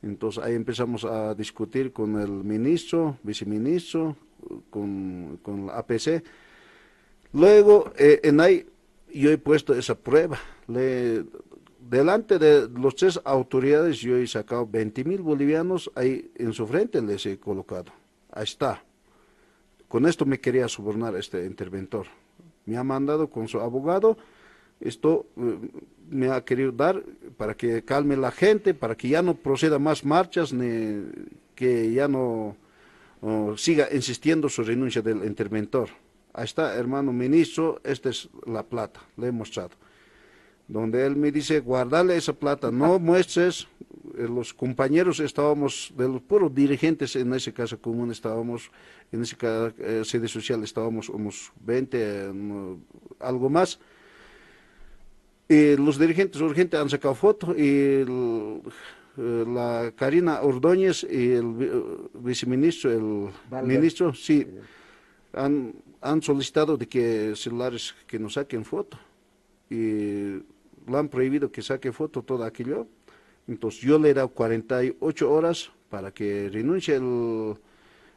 entonces 0.02 0.42
ahí 0.42 0.54
empezamos 0.54 1.04
a 1.04 1.32
discutir 1.34 1.92
con 1.92 2.20
el 2.20 2.30
ministro, 2.30 3.18
viceministro, 3.22 4.16
con, 4.70 5.38
con 5.42 5.66
la 5.66 5.78
APC. 5.78 6.24
Luego, 7.32 7.92
eh, 7.96 8.18
en 8.24 8.40
ahí 8.40 8.66
yo 9.14 9.30
he 9.30 9.38
puesto 9.38 9.74
esa 9.74 9.94
prueba. 9.94 10.38
Delante 11.88 12.38
de 12.38 12.68
los 12.68 12.94
tres 12.94 13.20
autoridades 13.24 13.98
yo 13.98 14.16
he 14.16 14.26
sacado 14.26 14.66
20 14.66 15.04
mil 15.04 15.20
bolivianos, 15.20 15.90
ahí 15.94 16.30
en 16.36 16.52
su 16.52 16.66
frente 16.66 17.02
les 17.02 17.26
he 17.26 17.38
colocado. 17.38 17.92
Ahí 18.30 18.44
está. 18.44 18.82
Con 19.88 20.06
esto 20.06 20.24
me 20.24 20.40
quería 20.40 20.68
sobornar 20.68 21.16
este 21.16 21.44
interventor. 21.44 22.06
Me 22.64 22.76
ha 22.76 22.84
mandado 22.84 23.28
con 23.28 23.48
su 23.48 23.60
abogado, 23.60 24.16
esto 24.80 25.26
eh, 25.36 25.58
me 26.08 26.30
ha 26.30 26.44
querido 26.44 26.72
dar 26.72 27.02
para 27.36 27.54
que 27.54 27.84
calme 27.84 28.16
la 28.16 28.30
gente, 28.30 28.72
para 28.72 28.94
que 28.94 29.08
ya 29.08 29.20
no 29.20 29.34
proceda 29.34 29.78
más 29.78 30.04
marchas, 30.04 30.52
ni 30.52 31.04
que 31.54 31.92
ya 31.92 32.08
no 32.08 32.56
siga 33.56 33.88
insistiendo 33.92 34.48
su 34.48 34.64
renuncia 34.64 35.02
del 35.02 35.24
interventor. 35.24 35.90
Ahí 36.34 36.44
está, 36.44 36.74
hermano 36.76 37.12
ministro, 37.12 37.80
esta 37.84 38.08
es 38.08 38.28
la 38.46 38.62
plata, 38.62 39.00
le 39.16 39.28
he 39.28 39.32
mostrado. 39.32 39.70
Donde 40.66 41.04
él 41.04 41.16
me 41.16 41.30
dice, 41.30 41.60
guardale 41.60 42.16
esa 42.16 42.32
plata, 42.32 42.70
no 42.70 42.98
muestres. 43.10 43.68
Eh, 44.16 44.26
los 44.28 44.54
compañeros 44.54 45.20
estábamos, 45.20 45.92
de 45.96 46.08
los 46.08 46.22
puros 46.22 46.54
dirigentes 46.54 47.16
en 47.16 47.34
ese 47.34 47.52
casa 47.52 47.76
común, 47.76 48.10
estábamos, 48.10 48.70
en 49.10 49.22
ese 49.22 49.36
eh, 49.42 50.02
sede 50.04 50.28
social 50.28 50.62
estábamos 50.64 51.10
unos 51.10 51.52
20, 51.60 52.32
algo 53.20 53.50
más. 53.50 53.78
Y 55.48 55.76
los 55.76 55.98
dirigentes 55.98 56.40
urgentes 56.40 56.80
han 56.80 56.88
sacado 56.88 57.14
foto 57.14 57.54
y 57.54 57.62
eh, 57.64 58.04
la 59.18 59.92
Karina 59.94 60.40
Ordóñez 60.40 61.04
y 61.04 61.32
el 61.32 62.08
viceministro, 62.14 62.90
el 62.90 63.66
ministro, 63.66 64.14
sí, 64.14 64.46
han, 65.34 65.74
han, 66.02 66.22
solicitado 66.22 66.76
de 66.76 66.86
que 66.86 67.34
celulares 67.36 67.94
que 68.06 68.18
nos 68.18 68.34
saquen 68.34 68.64
foto 68.64 68.98
y 69.70 70.42
lo 70.86 70.98
han 70.98 71.08
prohibido 71.08 71.50
que 71.50 71.62
saque 71.62 71.92
foto 71.92 72.22
todo 72.22 72.44
aquello. 72.44 72.86
Entonces 73.48 73.80
yo 73.80 73.98
le 73.98 74.10
he 74.10 74.14
dado 74.14 74.28
48 74.28 75.32
horas 75.32 75.70
para 75.88 76.12
que 76.12 76.48
renuncie 76.50 76.96
el 76.96 77.54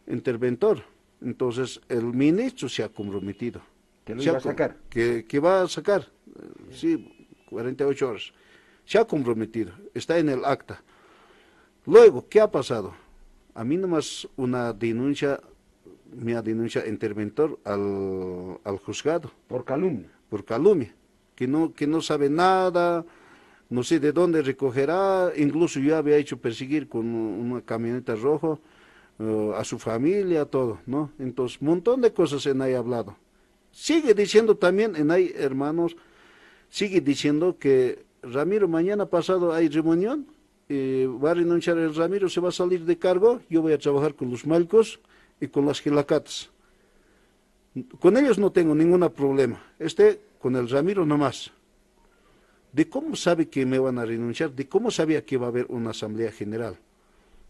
interventor. 0.08 0.84
Entonces 1.22 1.82
el 1.90 2.06
ministro 2.06 2.70
se 2.70 2.84
ha 2.84 2.90
comprometido. 2.90 3.62
¿Que 4.04 4.16
lo 4.16 4.22
iba 4.22 4.38
a 4.38 4.40
sacar? 4.40 4.78
Que, 4.90 5.26
que 5.26 5.40
va 5.40 5.64
a 5.64 5.68
sacar, 5.68 6.12
sí, 6.72 7.32
48 7.50 8.10
horas. 8.10 8.34
Se 8.86 9.00
ha 9.00 9.06
comprometido, 9.06 9.74
está 9.94 10.20
en 10.20 10.30
el 10.30 10.46
acta. 10.46 10.84
Luego, 11.86 12.28
¿qué 12.30 12.40
ha 12.40 12.52
pasado? 12.52 12.94
A 13.54 13.64
mí 13.64 13.78
nomás 13.78 14.28
una 14.36 14.74
denuncia, 14.74 15.40
me 16.14 16.36
ha 16.36 16.42
denunciado 16.42 16.88
interventor 16.88 17.60
al, 17.64 18.60
al 18.64 18.78
juzgado. 18.78 19.32
Por 19.48 19.66
calumnia. 19.66 20.10
Por 20.30 20.44
calumnia, 20.44 20.94
que 21.36 21.48
no, 21.48 21.74
que 21.74 21.86
no 21.86 22.02
sabe 22.02 22.30
nada, 22.30 23.06
no 23.70 23.84
sé 23.84 24.00
de 24.00 24.12
dónde 24.12 24.42
recogerá, 24.42 25.32
incluso 25.36 25.80
yo 25.80 25.96
había 25.96 26.18
hecho 26.18 26.38
perseguir 26.38 26.88
con 26.88 27.06
una 27.06 27.62
camioneta 27.62 28.16
roja 28.16 28.58
uh, 29.20 29.52
a 29.54 29.64
su 29.64 29.78
familia, 29.78 30.46
todo, 30.46 30.80
¿no? 30.86 31.12
Entonces, 31.20 31.62
un 31.62 31.68
montón 31.68 32.02
de 32.02 32.12
cosas 32.12 32.46
en 32.48 32.62
ahí 32.62 32.74
hablado. 32.74 33.16
Sigue 33.72 34.14
diciendo 34.14 34.56
también 34.56 34.96
en 34.96 35.12
ahí, 35.12 35.32
hermanos, 35.36 35.96
sigue 36.70 37.02
diciendo 37.02 37.58
que 37.60 38.04
Ramiro 38.22 38.68
mañana 38.68 39.06
pasado 39.06 39.54
hay 39.54 39.68
reunión, 39.70 40.26
eh, 40.70 41.08
va 41.24 41.32
a 41.32 41.34
renunciar 41.36 41.78
el 41.78 41.94
Ramiro, 41.94 42.30
se 42.30 42.42
va 42.42 42.50
a 42.50 42.52
salir 42.52 42.84
de 42.86 42.98
cargo, 42.98 43.42
yo 43.50 43.62
voy 43.62 43.74
a 43.74 43.78
trabajar 43.78 44.16
con 44.16 44.32
los 44.32 44.46
malcos 44.48 45.00
y 45.40 45.48
con 45.48 45.66
las 45.66 45.82
gilacatas. 45.82 46.50
Con 48.00 48.18
ellos 48.18 48.38
no 48.38 48.52
tengo 48.52 48.74
ningún 48.74 49.08
problema, 49.10 49.62
este 49.80 50.22
con 50.40 50.56
el 50.56 50.70
Ramiro 50.70 51.06
nomás. 51.06 51.52
¿De 52.72 52.90
cómo 52.90 53.16
sabe 53.16 53.48
que 53.48 53.66
me 53.66 53.80
van 53.80 54.00
a 54.00 54.06
renunciar? 54.06 54.52
¿De 54.52 54.68
cómo 54.68 54.92
sabía 54.92 55.26
que 55.26 55.38
va 55.38 55.48
a 55.48 55.50
haber 55.50 55.66
una 55.70 55.92
asamblea 55.92 56.32
general? 56.32 56.78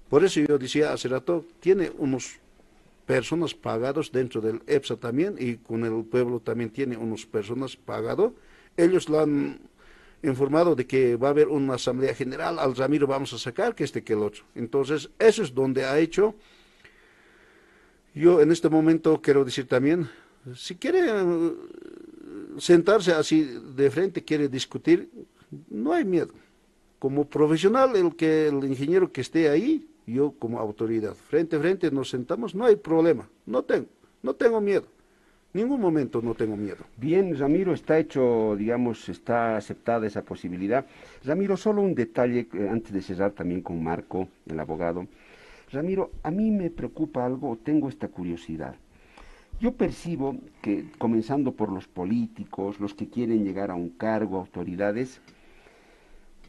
Por 0.09 0.23
eso 0.23 0.39
yo 0.39 0.57
decía 0.57 0.93
hace 0.93 1.07
rato, 1.07 1.45
tiene 1.59 1.91
unos 1.97 2.39
personas 3.05 3.53
pagados 3.53 4.11
dentro 4.11 4.39
del 4.41 4.61
EPSA 4.67 4.97
también 4.97 5.35
y 5.39 5.57
con 5.57 5.83
el 5.83 6.05
pueblo 6.05 6.39
también 6.39 6.69
tiene 6.69 6.95
unos 6.95 7.25
personas 7.25 7.75
pagados 7.75 8.33
ellos 8.77 9.09
lo 9.09 9.19
han 9.19 9.59
informado 10.23 10.75
de 10.75 10.85
que 10.85 11.15
va 11.15 11.27
a 11.27 11.31
haber 11.31 11.47
una 11.47 11.75
asamblea 11.75 12.13
general, 12.13 12.59
al 12.59 12.75
Ramiro 12.75 13.07
vamos 13.07 13.33
a 13.33 13.37
sacar 13.37 13.75
que 13.75 13.83
este 13.83 14.03
que 14.03 14.13
el 14.13 14.19
otro. 14.19 14.43
Entonces, 14.55 15.09
eso 15.19 15.43
es 15.43 15.53
donde 15.53 15.85
ha 15.85 15.97
hecho. 15.99 16.35
Yo 18.15 18.41
en 18.41 18.51
este 18.51 18.69
momento 18.69 19.21
quiero 19.21 19.43
decir 19.43 19.67
también, 19.67 20.09
si 20.55 20.75
quiere 20.75 21.01
eh, 21.07 21.53
sentarse 22.57 23.11
así 23.11 23.43
de 23.75 23.91
frente, 23.91 24.23
quiere 24.23 24.47
discutir, 24.47 25.09
no 25.69 25.93
hay 25.93 26.05
miedo. 26.05 26.33
Como 26.97 27.25
profesional, 27.25 27.95
el 27.95 28.15
que 28.15 28.47
el 28.47 28.63
ingeniero 28.63 29.11
que 29.11 29.21
esté 29.21 29.49
ahí, 29.49 29.87
yo 30.07 30.33
como 30.39 30.59
autoridad, 30.59 31.13
frente 31.13 31.57
a 31.57 31.59
frente 31.59 31.91
nos 31.91 32.09
sentamos, 32.09 32.55
no 32.55 32.65
hay 32.65 32.77
problema, 32.77 33.29
no 33.45 33.63
tengo, 33.63 33.87
no 34.23 34.33
tengo 34.33 34.61
miedo 34.61 34.87
ningún 35.55 35.79
momento 35.79 36.21
no 36.21 36.35
tengo 36.35 36.57
miedo. 36.57 36.83
Bien, 36.97 37.37
Ramiro, 37.37 37.73
está 37.73 37.97
hecho, 37.97 38.55
digamos, 38.57 39.07
está 39.07 39.55
aceptada 39.55 40.05
esa 40.05 40.21
posibilidad. 40.21 40.85
Ramiro, 41.23 41.55
solo 41.55 41.81
un 41.81 41.95
detalle 41.95 42.47
eh, 42.53 42.69
antes 42.69 42.91
de 42.91 43.01
cerrar 43.01 43.31
también 43.31 43.61
con 43.61 43.81
Marco, 43.81 44.27
el 44.45 44.59
abogado. 44.59 45.07
Ramiro, 45.71 46.11
a 46.23 46.31
mí 46.31 46.51
me 46.51 46.69
preocupa 46.69 47.25
algo, 47.25 47.57
tengo 47.57 47.89
esta 47.89 48.07
curiosidad. 48.07 48.75
Yo 49.59 49.71
percibo 49.73 50.35
que, 50.61 50.85
comenzando 50.97 51.53
por 51.53 51.71
los 51.71 51.87
políticos, 51.87 52.79
los 52.79 52.93
que 52.93 53.07
quieren 53.07 53.43
llegar 53.43 53.71
a 53.71 53.75
un 53.75 53.89
cargo, 53.89 54.37
autoridades, 54.37 55.21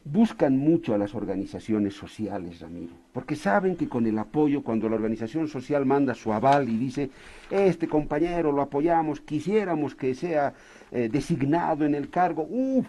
buscan 0.03 0.57
mucho 0.57 0.93
a 0.93 0.97
las 0.97 1.15
organizaciones 1.15 1.93
sociales, 1.93 2.59
Ramiro, 2.59 2.93
porque 3.13 3.35
saben 3.35 3.75
que 3.75 3.89
con 3.89 4.05
el 4.07 4.17
apoyo, 4.17 4.61
cuando 4.61 4.87
la 4.89 4.95
organización 4.95 5.47
social 5.47 5.85
manda 5.85 6.13
su 6.15 6.31
aval 6.31 6.69
y 6.69 6.77
dice, 6.77 7.09
este 7.49 7.87
compañero 7.87 8.51
lo 8.51 8.61
apoyamos, 8.61 9.21
quisiéramos 9.21 9.95
que 9.95 10.15
sea 10.15 10.53
eh, 10.91 11.09
designado 11.11 11.85
en 11.85 11.95
el 11.95 12.09
cargo, 12.09 12.47
uff, 12.49 12.87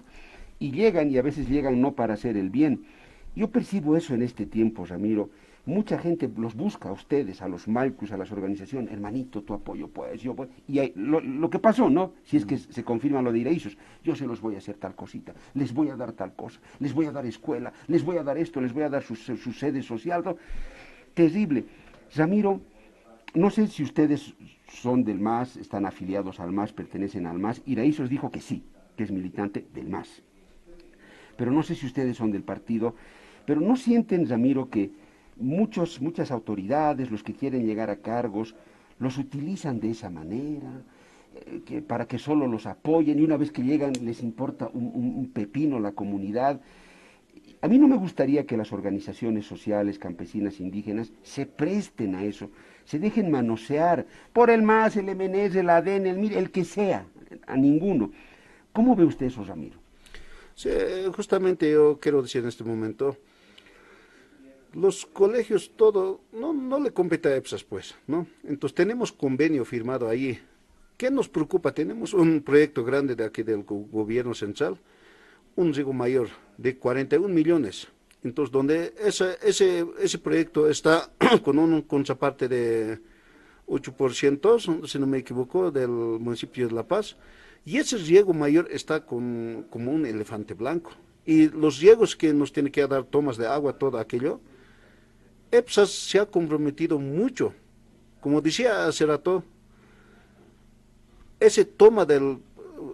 y 0.58 0.72
llegan 0.72 1.10
y 1.10 1.18
a 1.18 1.22
veces 1.22 1.48
llegan 1.48 1.80
no 1.80 1.92
para 1.92 2.14
hacer 2.14 2.36
el 2.36 2.50
bien. 2.50 2.84
Yo 3.34 3.50
percibo 3.50 3.96
eso 3.96 4.14
en 4.14 4.22
este 4.22 4.46
tiempo, 4.46 4.84
Ramiro, 4.84 5.30
Mucha 5.68 5.98
gente 5.98 6.30
los 6.34 6.54
busca 6.54 6.88
a 6.88 6.92
ustedes, 6.92 7.42
a 7.42 7.46
los 7.46 7.68
Malcus, 7.68 8.10
a 8.10 8.16
las 8.16 8.32
organizaciones, 8.32 8.90
hermanito, 8.90 9.42
tu 9.42 9.52
apoyo, 9.52 9.88
pues 9.88 10.22
yo, 10.22 10.34
pues. 10.34 10.48
Y 10.66 10.94
lo, 10.94 11.50
que 11.50 11.58
pasó, 11.58 11.90
¿no? 11.90 12.14
Si 12.24 12.38
es 12.38 12.46
que 12.46 12.56
se 12.56 12.82
confirma 12.82 13.20
lo 13.20 13.30
de 13.32 13.40
Ireisos, 13.40 13.76
yo 14.02 14.16
se 14.16 14.26
los 14.26 14.40
voy 14.40 14.54
a 14.54 14.58
hacer 14.58 14.76
tal 14.76 14.94
cosita, 14.94 15.34
les 15.52 15.74
voy 15.74 15.90
a 15.90 15.96
dar 15.96 16.12
tal 16.12 16.34
cosa, 16.34 16.58
les 16.80 16.94
voy 16.94 17.04
a 17.04 17.12
dar 17.12 17.26
escuela, 17.26 17.70
les 17.86 18.02
voy 18.02 18.16
a 18.16 18.22
dar 18.22 18.38
esto, 18.38 18.62
les 18.62 18.72
voy 18.72 18.84
a 18.84 18.88
dar 18.88 19.02
su, 19.02 19.14
sede 19.14 19.82
social. 19.82 20.24
Terrible. 21.12 21.66
Ramiro, 22.16 22.62
no 23.34 23.50
sé 23.50 23.66
si 23.66 23.82
ustedes 23.82 24.34
son 24.72 25.04
del 25.04 25.20
MAS, 25.20 25.58
están 25.58 25.84
afiliados 25.84 26.40
al 26.40 26.50
MAS, 26.50 26.72
pertenecen 26.72 27.26
al 27.26 27.38
MAS. 27.38 27.60
Iraísos 27.66 28.08
dijo 28.08 28.30
que 28.30 28.40
sí, 28.40 28.64
que 28.96 29.04
es 29.04 29.12
militante 29.12 29.66
del 29.74 29.90
MAS. 29.90 30.22
Pero 31.36 31.50
no 31.50 31.62
sé 31.62 31.74
si 31.74 31.84
ustedes 31.84 32.16
son 32.16 32.30
del 32.30 32.42
partido. 32.42 32.94
Pero 33.44 33.60
no 33.60 33.76
sienten, 33.76 34.26
Ramiro, 34.26 34.70
que 34.70 35.07
muchos, 35.38 36.00
muchas 36.00 36.30
autoridades, 36.30 37.10
los 37.10 37.22
que 37.22 37.34
quieren 37.34 37.66
llegar 37.66 37.90
a 37.90 37.96
cargos, 37.96 38.54
los 38.98 39.18
utilizan 39.18 39.80
de 39.80 39.90
esa 39.90 40.10
manera, 40.10 40.82
eh, 41.34 41.62
que, 41.64 41.82
para 41.82 42.06
que 42.06 42.18
solo 42.18 42.46
los 42.46 42.66
apoyen 42.66 43.18
y 43.18 43.22
una 43.22 43.36
vez 43.36 43.52
que 43.52 43.62
llegan 43.62 43.92
les 44.02 44.22
importa 44.22 44.68
un, 44.72 45.30
pepino 45.32 45.78
la 45.78 45.92
comunidad. 45.92 46.60
A 47.60 47.68
mí 47.68 47.78
no 47.78 47.88
me 47.88 47.96
gustaría 47.96 48.46
que 48.46 48.56
las 48.56 48.72
organizaciones 48.72 49.46
sociales, 49.46 49.98
campesinas, 49.98 50.60
indígenas 50.60 51.12
se 51.22 51.46
presten 51.46 52.14
a 52.14 52.24
eso, 52.24 52.50
se 52.84 52.98
dejen 52.98 53.30
manosear 53.30 54.06
por 54.32 54.50
el 54.50 54.62
MAS, 54.62 54.96
el 54.96 55.06
MNS, 55.06 55.56
el 55.56 55.70
ADN, 55.70 56.06
el 56.06 56.32
el 56.32 56.50
que 56.50 56.64
sea, 56.64 57.06
a 57.46 57.56
ninguno. 57.56 58.12
¿Cómo 58.72 58.94
ve 58.94 59.04
usted 59.04 59.26
eso, 59.26 59.42
Ramiro? 59.44 59.78
Sí, 60.54 60.70
justamente 61.14 61.70
yo 61.70 61.98
quiero 62.00 62.22
decir 62.22 62.42
en 62.42 62.48
este 62.48 62.64
momento, 62.64 63.16
los 64.74 65.06
colegios 65.06 65.72
todo, 65.76 66.20
no, 66.32 66.52
no 66.52 66.80
le 66.80 66.92
compete 66.92 67.28
a 67.28 67.36
EPSAS 67.36 67.64
pues, 67.64 67.94
¿no? 68.06 68.26
Entonces 68.44 68.74
tenemos 68.74 69.12
convenio 69.12 69.64
firmado 69.64 70.08
ahí. 70.08 70.38
¿Qué 70.96 71.10
nos 71.10 71.28
preocupa? 71.28 71.72
Tenemos 71.72 72.12
un 72.12 72.42
proyecto 72.42 72.84
grande 72.84 73.14
de 73.14 73.24
aquí 73.24 73.42
del 73.42 73.62
gobierno 73.62 74.34
central, 74.34 74.78
un 75.56 75.72
riego 75.72 75.92
mayor 75.92 76.28
de 76.56 76.76
41 76.76 77.32
millones. 77.32 77.88
Entonces, 78.24 78.52
donde 78.52 78.94
ese, 78.98 79.36
ese, 79.42 79.86
ese 80.00 80.18
proyecto 80.18 80.68
está 80.68 81.10
con 81.44 81.58
un 81.58 81.82
contraparte 81.82 82.48
de 82.48 83.00
8%, 83.68 84.86
si 84.86 84.98
no 84.98 85.06
me 85.06 85.18
equivoco, 85.18 85.70
del 85.70 85.88
municipio 85.88 86.66
de 86.66 86.74
La 86.74 86.82
Paz, 86.82 87.16
y 87.64 87.76
ese 87.76 87.98
riego 87.98 88.32
mayor 88.32 88.68
está 88.70 89.04
con, 89.04 89.66
como 89.70 89.92
un 89.92 90.06
elefante 90.06 90.54
blanco. 90.54 90.92
Y 91.24 91.48
los 91.48 91.78
riegos 91.80 92.16
que 92.16 92.32
nos 92.32 92.52
tiene 92.52 92.70
que 92.70 92.86
dar 92.86 93.04
tomas 93.04 93.36
de 93.36 93.46
agua, 93.46 93.78
todo 93.78 93.98
aquello, 93.98 94.40
EPSAS 95.50 95.90
se 95.90 96.18
ha 96.18 96.26
comprometido 96.26 96.98
mucho. 96.98 97.52
Como 98.20 98.40
decía 98.40 98.86
hace 98.86 99.06
rato, 99.06 99.42
ese 101.40 101.64
toma 101.64 102.04
del, 102.04 102.38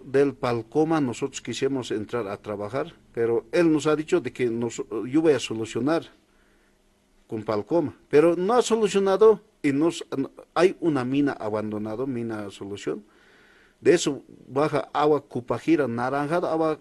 del 0.05 0.35
Palcoma 0.35 1.01
nosotros 1.01 1.41
quisimos 1.41 1.91
entrar 1.91 2.29
a 2.29 2.37
trabajar, 2.37 2.93
pero 3.13 3.47
él 3.53 3.73
nos 3.73 3.87
ha 3.87 3.97
dicho 3.97 4.21
de 4.21 4.33
que 4.33 4.47
nos, 4.47 4.83
yo 5.07 5.23
voy 5.23 5.33
a 5.33 5.39
solucionar 5.39 6.05
con 7.27 7.43
Palcoma, 7.43 7.97
pero 8.09 8.37
no 8.37 8.55
ha 8.55 8.63
solucionado 8.63 9.41
y 9.63 9.73
nos, 9.73 10.05
hay 10.55 10.77
una 10.81 11.05
mina 11.05 11.33
abandonada, 11.33 12.05
mina 12.07 12.51
solución, 12.51 13.03
de 13.81 13.95
eso 13.95 14.23
baja 14.47 14.89
agua 14.93 15.23
cupajira 15.23 15.89
naranjado, 15.89 16.49
agua 16.49 16.79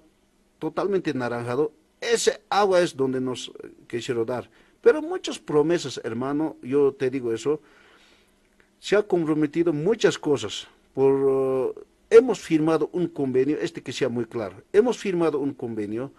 totalmente 0.60 1.14
naranjado, 1.14 1.72
ese 2.00 2.42
agua 2.50 2.82
es 2.82 2.96
donde 2.96 3.22
nos 3.22 3.52
quisieron 3.88 4.26
dar. 4.26 4.50
Pero 4.84 5.02
muchas 5.02 5.40
promesas, 5.40 6.00
hermano, 6.04 6.58
yo 6.62 6.94
te 6.94 7.10
digo 7.10 7.34
eso, 7.34 7.62
se 8.80 8.98
ha 8.98 9.04
comprometido 9.04 9.72
muchas 9.72 10.20
cosas. 10.20 10.68
Por, 10.94 11.14
uh, 11.14 11.74
hemos 12.10 12.40
firmado 12.42 12.90
un 12.92 13.08
convenio, 13.08 13.58
este 13.62 13.82
que 13.82 13.94
sea 13.94 14.10
muy 14.10 14.26
claro, 14.26 14.62
hemos 14.74 14.98
firmado 14.98 15.40
un 15.40 15.54
convenio 15.54 16.12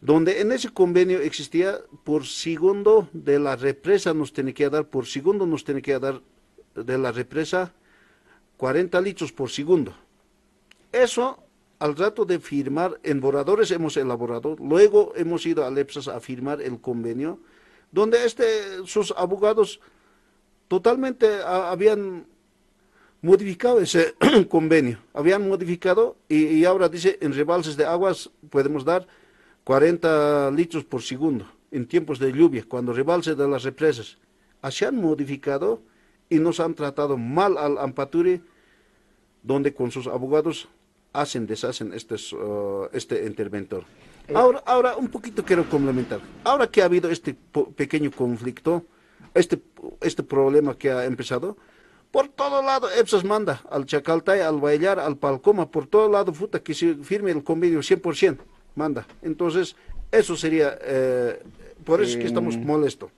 donde 0.00 0.40
en 0.40 0.50
ese 0.50 0.70
convenio 0.70 1.20
existía 1.20 1.78
por 2.02 2.26
segundo 2.26 3.08
de 3.12 3.38
la 3.38 3.54
represa 3.54 4.12
nos 4.14 4.32
tiene 4.32 4.52
que 4.52 4.68
dar, 4.68 4.86
por 4.86 5.06
segundo 5.06 5.46
nos 5.46 5.62
tiene 5.62 5.82
que 5.82 5.96
dar 5.98 6.20
de 6.74 6.98
la 6.98 7.12
represa 7.12 7.72
40 8.56 9.00
litros 9.00 9.30
por 9.32 9.50
segundo. 9.50 9.94
Eso 10.90 11.38
al 11.78 11.94
rato 11.94 12.24
de 12.24 12.38
firmar, 12.38 12.98
en 13.02 13.20
borradores 13.20 13.70
hemos 13.70 13.96
elaborado, 13.96 14.56
luego 14.58 15.12
hemos 15.14 15.44
ido 15.46 15.64
a 15.64 15.70
Lepsas 15.70 16.08
a 16.08 16.20
firmar 16.20 16.62
el 16.62 16.80
convenio, 16.80 17.38
donde 17.92 18.24
este, 18.24 18.84
sus 18.86 19.14
abogados 19.16 19.80
totalmente 20.66 21.42
habían 21.44 22.26
modificado 23.20 23.78
ese 23.80 24.14
convenio, 24.48 24.98
habían 25.14 25.46
modificado 25.48 26.16
y, 26.28 26.64
ahora 26.64 26.88
dice 26.88 27.18
en 27.20 27.32
rebalses 27.32 27.76
de 27.76 27.84
aguas 27.84 28.30
podemos 28.50 28.84
dar 28.84 29.06
40 29.64 30.50
litros 30.50 30.84
por 30.84 31.02
segundo 31.02 31.46
en 31.70 31.86
tiempos 31.86 32.18
de 32.18 32.32
lluvia, 32.32 32.64
cuando 32.68 32.92
rebalse 32.92 33.34
de 33.34 33.48
las 33.48 33.62
represas. 33.62 34.18
Así 34.60 34.84
han 34.84 34.96
modificado 34.96 35.80
y 36.28 36.38
nos 36.38 36.60
han 36.60 36.74
tratado 36.74 37.16
mal 37.16 37.56
al 37.56 37.78
Ampaturi, 37.78 38.42
donde 39.42 39.72
con 39.72 39.90
sus 39.90 40.06
abogados 40.06 40.68
hacen, 41.12 41.46
deshacen 41.46 41.92
este, 41.94 42.16
uh, 42.34 42.88
este 42.92 43.24
interventor. 43.26 43.84
Eh. 44.28 44.34
Ahora, 44.34 44.62
ahora, 44.66 44.96
un 44.96 45.08
poquito 45.08 45.44
quiero 45.44 45.68
complementar. 45.68 46.20
Ahora 46.44 46.66
que 46.66 46.82
ha 46.82 46.86
habido 46.86 47.10
este 47.10 47.36
pequeño 47.76 48.10
conflicto, 48.10 48.84
este, 49.34 49.60
este 50.00 50.22
problema 50.22 50.76
que 50.76 50.90
ha 50.90 51.04
empezado, 51.04 51.56
por 52.10 52.28
todo 52.28 52.62
lado 52.62 52.88
EPSAS 52.90 53.24
manda 53.24 53.62
al 53.70 53.86
Chacaltay, 53.86 54.40
al 54.40 54.60
Bailar, 54.60 55.00
al 55.00 55.16
Palcoma, 55.16 55.70
por 55.70 55.86
todo 55.86 56.10
lado, 56.10 56.32
puta, 56.32 56.62
que 56.62 56.74
se 56.74 56.94
firme 56.96 57.30
el 57.30 57.42
convenio 57.42 57.80
100%, 57.80 58.38
manda. 58.76 59.06
Entonces, 59.22 59.76
eso 60.10 60.36
sería, 60.36 60.76
eh, 60.82 61.42
por 61.84 62.02
eso 62.02 62.12
es 62.12 62.16
que 62.18 62.26
estamos 62.26 62.58
molestos. 62.58 63.10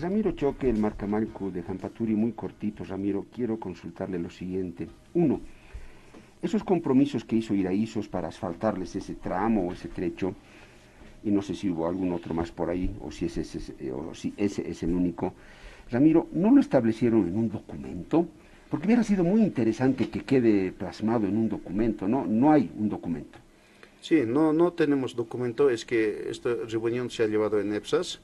Ramiro 0.00 0.32
Choque, 0.32 0.68
el 0.68 0.78
marcamalco 0.78 1.50
de 1.50 1.62
Jampaturi, 1.62 2.14
muy 2.14 2.32
cortito, 2.32 2.82
Ramiro, 2.84 3.26
quiero 3.32 3.58
consultarle 3.58 4.18
lo 4.18 4.30
siguiente. 4.30 4.88
Uno, 5.14 5.40
esos 6.42 6.64
compromisos 6.64 7.24
que 7.24 7.36
hizo 7.36 7.54
Iraízos 7.54 8.08
para 8.08 8.28
asfaltarles 8.28 8.94
ese 8.96 9.14
tramo 9.14 9.68
o 9.68 9.72
ese 9.72 9.88
trecho, 9.88 10.34
y 11.24 11.30
no 11.30 11.42
sé 11.42 11.54
si 11.54 11.68
hubo 11.70 11.88
algún 11.88 12.12
otro 12.12 12.34
más 12.34 12.52
por 12.52 12.70
ahí, 12.70 12.94
o 13.00 13.10
si 13.10 13.26
ese, 13.26 13.44
si 13.44 14.34
ese 14.36 14.70
es 14.70 14.82
el 14.82 14.94
único, 14.94 15.34
Ramiro, 15.90 16.28
¿no 16.32 16.50
lo 16.50 16.60
establecieron 16.60 17.26
en 17.26 17.36
un 17.36 17.50
documento? 17.50 18.26
Porque 18.70 18.86
hubiera 18.86 19.04
sido 19.04 19.22
muy 19.22 19.42
interesante 19.42 20.08
que 20.08 20.24
quede 20.24 20.72
plasmado 20.72 21.26
en 21.26 21.36
un 21.36 21.48
documento, 21.48 22.08
¿no? 22.08 22.26
No 22.26 22.50
hay 22.50 22.70
un 22.76 22.88
documento. 22.88 23.38
Sí, 24.00 24.22
no, 24.26 24.52
no 24.52 24.72
tenemos 24.72 25.14
documento, 25.14 25.70
es 25.70 25.84
que 25.84 26.28
esta 26.30 26.54
reunión 26.68 27.10
se 27.10 27.22
ha 27.22 27.26
llevado 27.26 27.60
en 27.60 27.72
EPSAS. 27.72 28.20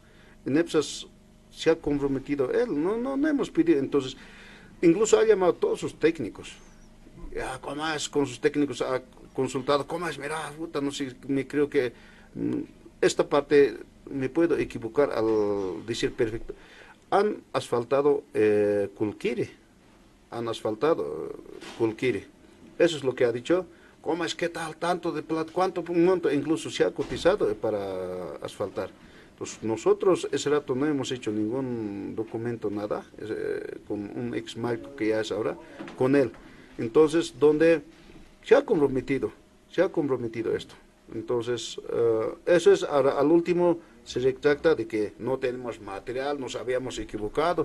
En 0.46 0.56
EPSAS 0.56 1.06
se 1.50 1.70
ha 1.70 1.76
comprometido 1.76 2.50
él, 2.50 2.82
no, 2.82 2.96
no, 2.96 3.16
no 3.16 3.28
hemos 3.28 3.50
pedido, 3.50 3.78
entonces, 3.78 4.16
incluso 4.80 5.18
ha 5.18 5.24
llamado 5.24 5.52
a 5.52 5.56
todos 5.56 5.80
sus 5.80 5.94
técnicos. 5.94 6.56
¿Cómo 7.60 7.86
es? 7.88 8.08
Con 8.08 8.26
sus 8.26 8.40
técnicos 8.40 8.82
ha 8.82 9.02
consultado, 9.34 9.86
¿cómo 9.86 10.08
es? 10.08 10.18
Mira, 10.18 10.50
puta, 10.56 10.80
no 10.80 10.90
sé, 10.90 11.14
me 11.28 11.46
creo 11.46 11.68
que 11.68 11.92
mm, 12.34 12.60
esta 13.00 13.28
parte 13.28 13.78
me 14.10 14.28
puedo 14.28 14.56
equivocar 14.56 15.10
al 15.12 15.86
decir 15.86 16.12
perfecto. 16.12 16.54
Han 17.10 17.42
asfaltado 17.52 18.24
eh, 18.32 18.88
han 20.30 20.48
asfaltado 20.48 21.04
eh, 21.04 21.76
Kulkiri. 21.78 22.24
Eso 22.78 22.96
es 22.96 23.04
lo 23.04 23.14
que 23.14 23.24
ha 23.24 23.32
dicho. 23.32 23.66
¿Cómo 24.00 24.24
es 24.24 24.34
que 24.34 24.48
tal 24.48 24.76
tanto 24.76 25.12
de 25.12 25.22
plata? 25.22 25.52
¿Cuánto 25.52 25.82
monto? 25.82 26.32
Incluso 26.32 26.70
se 26.70 26.84
ha 26.84 26.90
cotizado 26.90 27.50
eh, 27.50 27.54
para 27.54 28.34
asfaltar. 28.42 28.90
Pues 29.38 29.62
nosotros 29.62 30.28
ese 30.32 30.50
rato 30.50 30.74
no 30.74 30.86
hemos 30.86 31.10
hecho 31.12 31.30
ningún 31.30 32.14
documento, 32.14 32.70
nada, 32.70 33.04
eh, 33.18 33.78
con 33.86 34.00
un 34.16 34.34
ex 34.34 34.56
marco 34.56 34.94
que 34.96 35.08
ya 35.08 35.20
es 35.20 35.30
ahora, 35.32 35.56
con 35.96 36.16
él. 36.16 36.32
Entonces, 36.78 37.34
donde 37.38 37.82
se 38.42 38.54
ha 38.54 38.62
comprometido, 38.64 39.32
se 39.70 39.82
ha 39.82 39.88
comprometido 39.90 40.54
esto. 40.56 40.74
Entonces, 41.14 41.78
eh, 41.92 42.28
eso 42.46 42.72
es, 42.72 42.82
ahora 42.84 43.18
al 43.18 43.30
último 43.30 43.78
se 44.04 44.18
retracta 44.20 44.74
de 44.74 44.86
que 44.86 45.12
no 45.18 45.38
tenemos 45.38 45.80
material, 45.80 46.40
nos 46.40 46.56
habíamos 46.56 46.98
equivocado, 46.98 47.64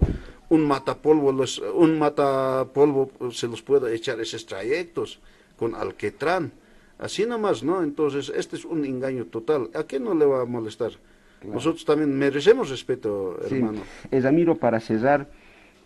un 0.49 0.67
matapolvo, 0.67 1.31
los- 1.31 1.59
un 1.59 1.97
matapolvo 1.97 3.09
eh, 3.21 3.29
se 3.31 3.47
los 3.47 3.61
puede 3.61 3.95
echar 3.95 4.19
esos 4.19 4.45
trayectos 4.45 5.19
con 5.57 5.73
alquetrán, 5.75 6.51
así 6.99 7.25
nomás, 7.25 7.63
¿no? 7.63 7.81
Entonces, 7.83 8.31
este 8.35 8.55
es 8.57 8.65
un 8.65 8.85
engaño 8.85 9.25
total. 9.25 9.69
¿A 9.73 9.83
quién 9.83 10.03
no 10.03 10.13
le 10.13 10.25
va 10.25 10.41
a 10.41 10.45
molestar? 10.45 10.91
Nosotros 11.43 11.85
también 11.85 12.15
merecemos 12.17 12.69
respeto, 12.69 13.39
Sí. 13.47 13.55
hermano. 13.55 13.81
Eh, 14.11 14.19
Ramiro, 14.19 14.55
para 14.55 14.79
cerrar 14.79 15.29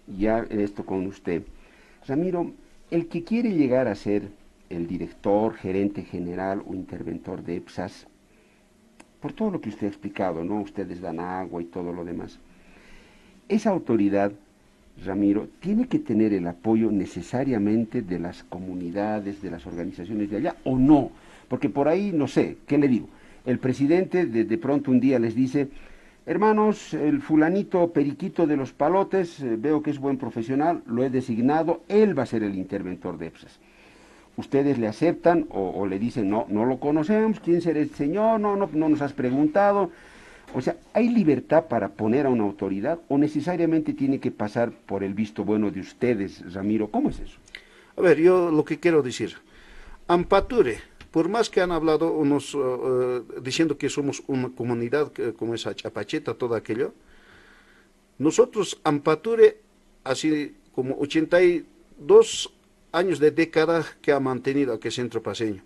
ya 0.07 0.39
esto 0.49 0.83
con 0.85 1.05
usted. 1.07 1.43
Ramiro, 2.07 2.51
el 2.91 3.07
que 3.07 3.23
quiere 3.23 3.53
llegar 3.53 3.87
a 3.87 3.95
ser 3.95 4.29
el 4.69 4.85
director, 4.85 5.55
gerente 5.55 6.03
general 6.03 6.61
o 6.67 6.73
interventor 6.73 7.41
de 7.41 7.55
EPSAS, 7.55 8.07
por 9.21 9.33
todo 9.33 9.51
lo 9.51 9.61
que 9.61 9.69
usted 9.69 9.87
ha 9.87 9.89
explicado, 9.89 10.43
¿no? 10.43 10.61
Ustedes 10.61 10.99
dan 10.99 11.19
agua 11.19 11.61
y 11.61 11.65
todo 11.65 11.93
lo 11.93 12.03
demás. 12.03 12.39
Esa 13.47 13.69
autoridad, 13.69 14.31
Ramiro, 15.05 15.47
tiene 15.59 15.87
que 15.87 15.99
tener 15.99 16.33
el 16.33 16.47
apoyo 16.47 16.91
necesariamente 16.91 18.01
de 18.01 18.19
las 18.19 18.43
comunidades, 18.43 19.41
de 19.41 19.51
las 19.51 19.65
organizaciones 19.65 20.29
de 20.29 20.37
allá, 20.37 20.55
o 20.63 20.77
no. 20.77 21.11
Porque 21.47 21.69
por 21.69 21.87
ahí, 21.87 22.11
no 22.13 22.27
sé, 22.27 22.57
¿qué 22.67 22.77
le 22.77 22.87
digo? 22.87 23.07
El 23.45 23.59
presidente 23.59 24.25
de, 24.25 24.43
de 24.43 24.57
pronto 24.57 24.91
un 24.91 24.99
día 24.99 25.19
les 25.19 25.35
dice, 25.35 25.69
hermanos, 26.31 26.93
el 26.93 27.21
fulanito 27.21 27.91
periquito 27.91 28.47
de 28.47 28.55
los 28.57 28.71
palotes, 28.71 29.39
eh, 29.41 29.55
veo 29.57 29.83
que 29.83 29.91
es 29.91 29.99
buen 29.99 30.17
profesional, 30.17 30.81
lo 30.85 31.03
he 31.03 31.09
designado, 31.09 31.81
él 31.89 32.17
va 32.17 32.23
a 32.23 32.25
ser 32.25 32.43
el 32.43 32.55
interventor 32.55 33.17
de 33.17 33.27
EPSAS. 33.27 33.59
Ustedes 34.37 34.79
le 34.79 34.87
aceptan 34.87 35.45
o, 35.49 35.69
o 35.69 35.85
le 35.85 35.99
dicen, 35.99 36.29
no, 36.29 36.45
no 36.47 36.65
lo 36.65 36.79
conocemos, 36.79 37.39
¿quién 37.41 37.61
será 37.61 37.79
el 37.79 37.89
señor? 37.91 38.39
No, 38.39 38.55
no, 38.55 38.69
no 38.71 38.89
nos 38.89 39.01
has 39.01 39.13
preguntado. 39.13 39.91
O 40.53 40.61
sea, 40.61 40.75
¿hay 40.93 41.09
libertad 41.09 41.65
para 41.65 41.89
poner 41.89 42.25
a 42.25 42.29
una 42.29 42.43
autoridad 42.43 42.99
o 43.07 43.17
necesariamente 43.17 43.93
tiene 43.93 44.19
que 44.19 44.31
pasar 44.31 44.71
por 44.71 45.03
el 45.03 45.13
visto 45.13 45.43
bueno 45.45 45.69
de 45.69 45.81
ustedes, 45.81 46.53
Ramiro? 46.53 46.89
¿Cómo 46.89 47.09
es 47.09 47.19
eso? 47.19 47.37
A 47.97 48.01
ver, 48.01 48.19
yo 48.19 48.51
lo 48.51 48.63
que 48.65 48.79
quiero 48.79 49.01
decir, 49.01 49.35
Ampature, 50.07 50.77
por 51.11 51.29
más 51.29 51.49
que 51.49 51.61
han 51.61 51.71
hablado 51.71 52.11
unos, 52.11 52.55
uh, 52.55 52.59
uh, 52.59 53.41
diciendo 53.41 53.77
que 53.77 53.89
somos 53.89 54.23
una 54.27 54.49
comunidad 54.49 55.11
como 55.37 55.53
esa 55.53 55.75
Chapacheta, 55.75 56.33
todo 56.33 56.55
aquello, 56.55 56.93
nosotros, 58.17 58.79
Ampature, 58.83 59.59
así 60.03 60.55
como 60.73 60.95
82 60.99 62.53
años 62.91 63.19
de 63.19 63.31
década 63.31 63.85
que 64.01 64.11
ha 64.11 64.19
mantenido 64.19 64.73
aquel 64.73 64.91
centro 64.91 65.21
paseño 65.21 65.63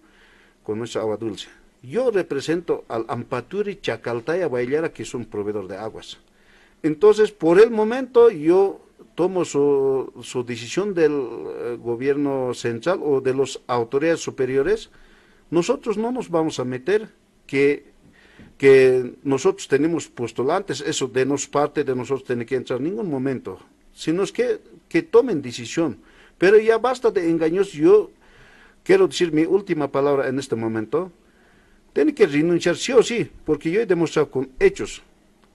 con 0.63 0.79
nuestra 0.79 1.01
agua 1.01 1.17
dulce. 1.17 1.47
Yo 1.83 2.09
represento 2.09 2.85
al 2.87 3.05
Ampaturi 3.07 3.79
Chacaltaya 3.79 4.47
Bailara, 4.47 4.91
que 4.91 5.03
es 5.03 5.13
un 5.13 5.25
proveedor 5.25 5.67
de 5.67 5.77
aguas. 5.77 6.17
Entonces, 6.81 7.31
por 7.31 7.59
el 7.59 7.69
momento, 7.69 8.29
yo 8.31 8.79
tomo 9.13 9.45
su, 9.45 10.11
su 10.23 10.43
decisión 10.43 10.93
del 10.93 11.11
eh, 11.11 11.77
gobierno 11.79 12.53
central 12.53 12.99
o 13.03 13.21
de 13.21 13.33
las 13.33 13.59
autoridades 13.67 14.19
superiores 14.19 14.89
nosotros 15.51 15.97
no 15.97 16.11
nos 16.11 16.29
vamos 16.29 16.59
a 16.59 16.65
meter 16.65 17.09
que, 17.45 17.85
que 18.57 19.15
nosotros 19.23 19.67
tenemos 19.67 20.07
postulantes, 20.07 20.81
eso 20.81 21.07
de 21.07 21.25
nos 21.25 21.47
parte 21.47 21.83
de 21.83 21.95
nosotros 21.95 22.25
tiene 22.25 22.45
que 22.45 22.55
entrar 22.55 22.79
en 22.79 22.85
ningún 22.85 23.09
momento, 23.09 23.59
sino 23.93 24.23
es 24.23 24.31
que, 24.31 24.59
que 24.89 25.03
tomen 25.03 25.41
decisión. 25.41 25.97
Pero 26.37 26.57
ya 26.59 26.77
basta 26.77 27.11
de 27.11 27.29
engaños, 27.29 27.71
yo 27.71 28.11
quiero 28.83 29.07
decir 29.07 29.31
mi 29.31 29.43
última 29.43 29.91
palabra 29.91 30.27
en 30.27 30.39
este 30.39 30.55
momento, 30.55 31.11
tiene 31.93 32.13
que 32.13 32.27
renunciar 32.27 32.75
sí 32.75 32.91
o 32.91 33.01
sí, 33.01 33.29
porque 33.45 33.71
yo 33.71 33.79
he 33.79 33.85
demostrado 33.85 34.29
con 34.29 34.49
hechos. 34.59 35.01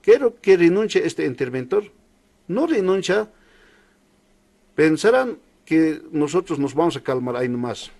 Quiero 0.01 0.35
que 0.41 0.57
renuncie 0.57 1.05
este 1.05 1.25
interventor. 1.25 1.83
No 2.47 2.65
renuncia, 2.65 3.29
pensarán 4.73 5.37
que 5.63 6.01
nosotros 6.11 6.57
nos 6.57 6.73
vamos 6.73 6.97
a 6.97 7.01
calmar 7.01 7.35
ahí 7.35 7.47
nomás. 7.47 7.91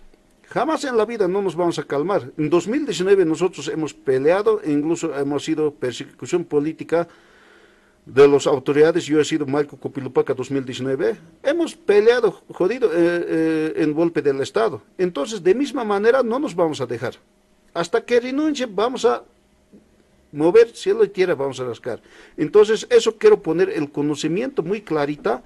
Jamás 0.51 0.83
en 0.83 0.97
la 0.97 1.05
vida 1.05 1.29
no 1.29 1.41
nos 1.41 1.55
vamos 1.55 1.79
a 1.79 1.83
calmar. 1.83 2.29
En 2.37 2.49
2019 2.49 3.23
nosotros 3.23 3.69
hemos 3.69 3.93
peleado, 3.93 4.59
incluso 4.65 5.17
hemos 5.17 5.45
sido 5.45 5.71
persecución 5.71 6.43
política 6.43 7.07
de 8.05 8.27
las 8.27 8.45
autoridades. 8.47 9.05
Yo 9.05 9.21
he 9.21 9.23
sido 9.23 9.45
Marco 9.45 9.77
Copilupaca 9.77 10.33
2019. 10.33 11.15
Hemos 11.41 11.73
peleado, 11.73 12.41
jodido, 12.53 12.91
eh, 12.91 12.95
eh, 12.97 13.73
en 13.77 13.93
golpe 13.93 14.21
del 14.21 14.41
Estado. 14.41 14.81
Entonces, 14.97 15.41
de 15.41 15.55
misma 15.55 15.85
manera, 15.85 16.21
no 16.21 16.37
nos 16.37 16.53
vamos 16.53 16.81
a 16.81 16.85
dejar. 16.85 17.13
Hasta 17.73 18.03
que 18.03 18.19
renuncie, 18.19 18.65
vamos 18.65 19.05
a 19.05 19.23
mover 20.33 20.75
cielo 20.75 21.05
y 21.05 21.07
tierra, 21.07 21.33
vamos 21.33 21.61
a 21.61 21.63
rascar. 21.63 22.01
Entonces, 22.35 22.85
eso 22.89 23.17
quiero 23.17 23.41
poner 23.41 23.69
el 23.69 23.89
conocimiento 23.89 24.63
muy 24.63 24.81
clarita 24.81 25.43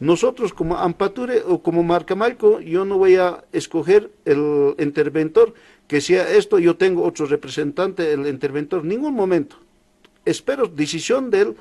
nosotros 0.00 0.52
como 0.52 0.76
Ampature 0.76 1.42
o 1.46 1.62
como 1.62 1.82
Marca 1.82 2.14
Marco, 2.14 2.60
yo 2.60 2.84
no 2.84 2.96
voy 2.98 3.16
a 3.16 3.44
escoger 3.52 4.10
el 4.24 4.74
interventor 4.78 5.54
que 5.86 6.00
sea 6.00 6.30
esto, 6.32 6.58
yo 6.58 6.76
tengo 6.76 7.02
otro 7.04 7.26
representante, 7.26 8.12
el 8.12 8.26
interventor, 8.26 8.84
ningún 8.84 9.14
momento. 9.14 9.56
Espero 10.24 10.66
decisión 10.66 11.30
de, 11.30 11.54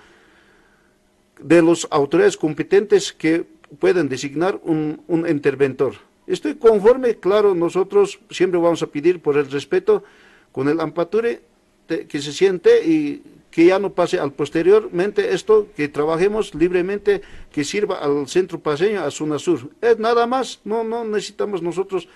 de 1.42 1.62
las 1.62 1.88
autoridades 1.92 2.38
competentes 2.38 3.12
que 3.12 3.46
pueden 3.78 4.08
designar 4.08 4.60
un 4.64 5.26
interventor. 5.28 5.96
Estoy 6.26 6.56
conforme, 6.56 7.16
claro, 7.16 7.56
nosotros 7.56 8.20
siempre 8.30 8.60
vamos 8.60 8.84
a 8.84 8.88
pedir 8.88 9.20
por 9.20 9.36
el 9.36 9.50
respeto 9.50 10.04
con 10.52 10.70
el 10.70 10.80
Ampature 10.80 11.42
que 11.88 12.22
se 12.22 12.32
siente 12.32 12.86
y 12.86 13.24
que 13.52 13.66
ya 13.66 13.80
no 13.80 13.94
pase 13.94 14.20
al 14.20 14.32
posteriormente 14.34 15.34
esto, 15.34 15.68
que 15.76 15.88
trabajemos 15.88 16.54
libremente, 16.54 17.22
que 17.52 17.64
sirva 17.64 17.98
al 18.00 18.28
centro 18.28 18.60
paseño, 18.60 19.02
a 19.02 19.12
zona 19.12 19.40
sur. 19.40 19.72
Es 19.82 19.98
nada 19.98 20.28
más, 20.28 20.62
no, 20.66 20.84
no 20.84 21.04
necesitamos 21.04 21.62
nosotros 21.62 22.08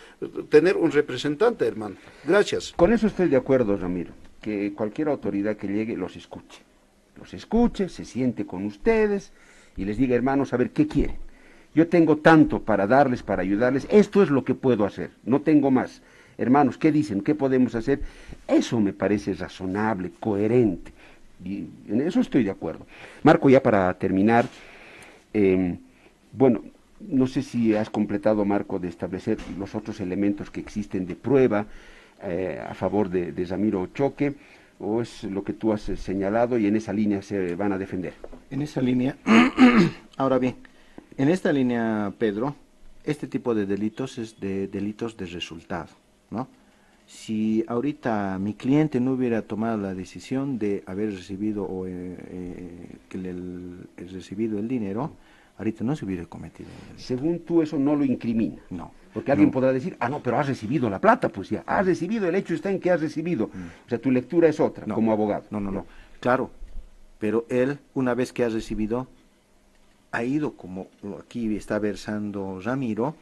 tener 0.49 0.77
un 0.77 0.91
representante, 0.91 1.65
hermano. 1.65 1.95
Gracias. 2.23 2.73
Con 2.75 2.93
eso 2.93 3.07
estoy 3.07 3.29
de 3.29 3.37
acuerdo, 3.37 3.75
Ramiro, 3.77 4.11
que 4.41 4.73
cualquier 4.73 5.07
autoridad 5.07 5.57
que 5.57 5.67
llegue 5.67 5.97
los 5.97 6.15
escuche. 6.15 6.61
Los 7.19 7.33
escuche, 7.33 7.89
se 7.89 8.05
siente 8.05 8.45
con 8.45 8.65
ustedes 8.65 9.31
y 9.75 9.85
les 9.85 9.97
diga, 9.97 10.15
hermanos, 10.15 10.53
a 10.53 10.57
ver, 10.57 10.71
¿qué 10.71 10.87
quieren? 10.87 11.17
Yo 11.75 11.87
tengo 11.87 12.17
tanto 12.17 12.61
para 12.61 12.85
darles, 12.85 13.23
para 13.23 13.41
ayudarles, 13.41 13.87
esto 13.89 14.21
es 14.21 14.29
lo 14.29 14.43
que 14.43 14.53
puedo 14.53 14.85
hacer, 14.85 15.11
no 15.23 15.41
tengo 15.41 15.71
más. 15.71 16.03
Hermanos, 16.37 16.77
¿qué 16.77 16.91
dicen? 16.91 17.21
¿Qué 17.21 17.35
podemos 17.35 17.75
hacer? 17.75 18.01
Eso 18.47 18.79
me 18.79 18.93
parece 18.93 19.33
razonable, 19.33 20.11
coherente. 20.19 20.91
En 21.45 22.01
eso 22.01 22.19
estoy 22.19 22.43
de 22.43 22.51
acuerdo. 22.51 22.85
Marco, 23.23 23.49
ya 23.49 23.61
para 23.61 23.93
terminar, 23.95 24.45
em, 25.33 25.77
bueno, 26.31 26.63
no 26.99 27.27
sé 27.27 27.41
si 27.41 27.75
has 27.75 27.89
completado, 27.89 28.45
Marco, 28.45 28.79
de 28.79 28.87
establecer 28.87 29.37
los 29.57 29.75
otros 29.75 29.99
elementos 29.99 30.49
que 30.49 30.61
existen 30.61 31.05
de 31.05 31.15
prueba 31.15 31.65
eh, 32.21 32.61
a 32.65 32.73
favor 32.73 33.09
de, 33.09 33.31
de 33.31 33.45
Ramiro 33.45 33.87
Choque, 33.93 34.35
o 34.79 35.01
es 35.01 35.23
lo 35.23 35.43
que 35.43 35.53
tú 35.53 35.71
has 35.71 35.81
señalado 35.81 36.57
y 36.57 36.67
en 36.67 36.75
esa 36.75 36.93
línea 36.93 37.21
se 37.21 37.55
van 37.55 37.73
a 37.73 37.77
defender. 37.77 38.13
En 38.49 38.61
esa 38.61 38.81
línea, 38.81 39.17
ahora 40.17 40.39
bien, 40.39 40.55
en 41.17 41.29
esta 41.29 41.51
línea, 41.51 42.13
Pedro, 42.17 42.55
este 43.03 43.27
tipo 43.27 43.53
de 43.53 43.65
delitos 43.65 44.17
es 44.17 44.39
de 44.39 44.67
delitos 44.67 45.17
de 45.17 45.25
resultado, 45.25 45.89
¿no? 46.31 46.47
Si 47.05 47.63
ahorita 47.67 48.37
mi 48.39 48.53
cliente 48.53 48.99
no 48.99 49.13
hubiera 49.13 49.41
tomado 49.41 49.77
la 49.77 49.93
decisión 49.93 50.57
de 50.57 50.83
haber 50.85 51.11
recibido 51.11 51.63
o 51.63 51.85
eh, 51.85 51.91
eh, 51.91 52.95
que 53.09 53.17
el, 53.17 53.87
recibido 53.97 54.57
el 54.59 54.67
dinero, 54.67 55.11
ahorita 55.57 55.83
no 55.83 55.95
se 55.95 56.05
hubiera 56.05 56.25
cometido. 56.25 56.69
Según 56.95 57.39
tú 57.39 57.61
eso 57.61 57.77
no 57.77 57.95
lo 57.95 58.05
incrimina. 58.05 58.61
No. 58.69 58.91
Porque 59.13 59.31
alguien 59.31 59.51
podrá 59.51 59.71
decir, 59.71 59.95
ah, 59.99 60.09
no, 60.09 60.23
pero 60.23 60.39
has 60.39 60.47
recibido 60.47 60.89
la 60.89 60.99
plata, 60.99 61.29
pues 61.29 61.49
ya, 61.49 61.63
has 61.67 61.85
recibido, 61.85 62.27
el 62.27 62.33
hecho 62.33 62.55
está 62.55 62.71
en 62.71 62.79
que 62.79 62.89
has 62.89 62.99
recibido. 62.99 63.47
Mm. 63.47 63.85
O 63.85 63.89
sea, 63.89 63.99
tu 63.99 64.09
lectura 64.09 64.47
es 64.47 64.59
otra, 64.59 64.91
como 64.91 65.11
abogado. 65.11 65.43
No, 65.51 65.59
no, 65.59 65.69
no. 65.69 65.85
Claro, 66.19 66.49
pero 67.19 67.45
él, 67.49 67.77
una 67.93 68.15
vez 68.15 68.33
que 68.33 68.43
ha 68.43 68.49
recibido, 68.49 69.07
ha 70.11 70.23
ido, 70.23 70.53
como 70.53 70.87
aquí 71.19 71.55
está 71.55 71.77
versando 71.77 72.59
Ramiro, 72.59 73.15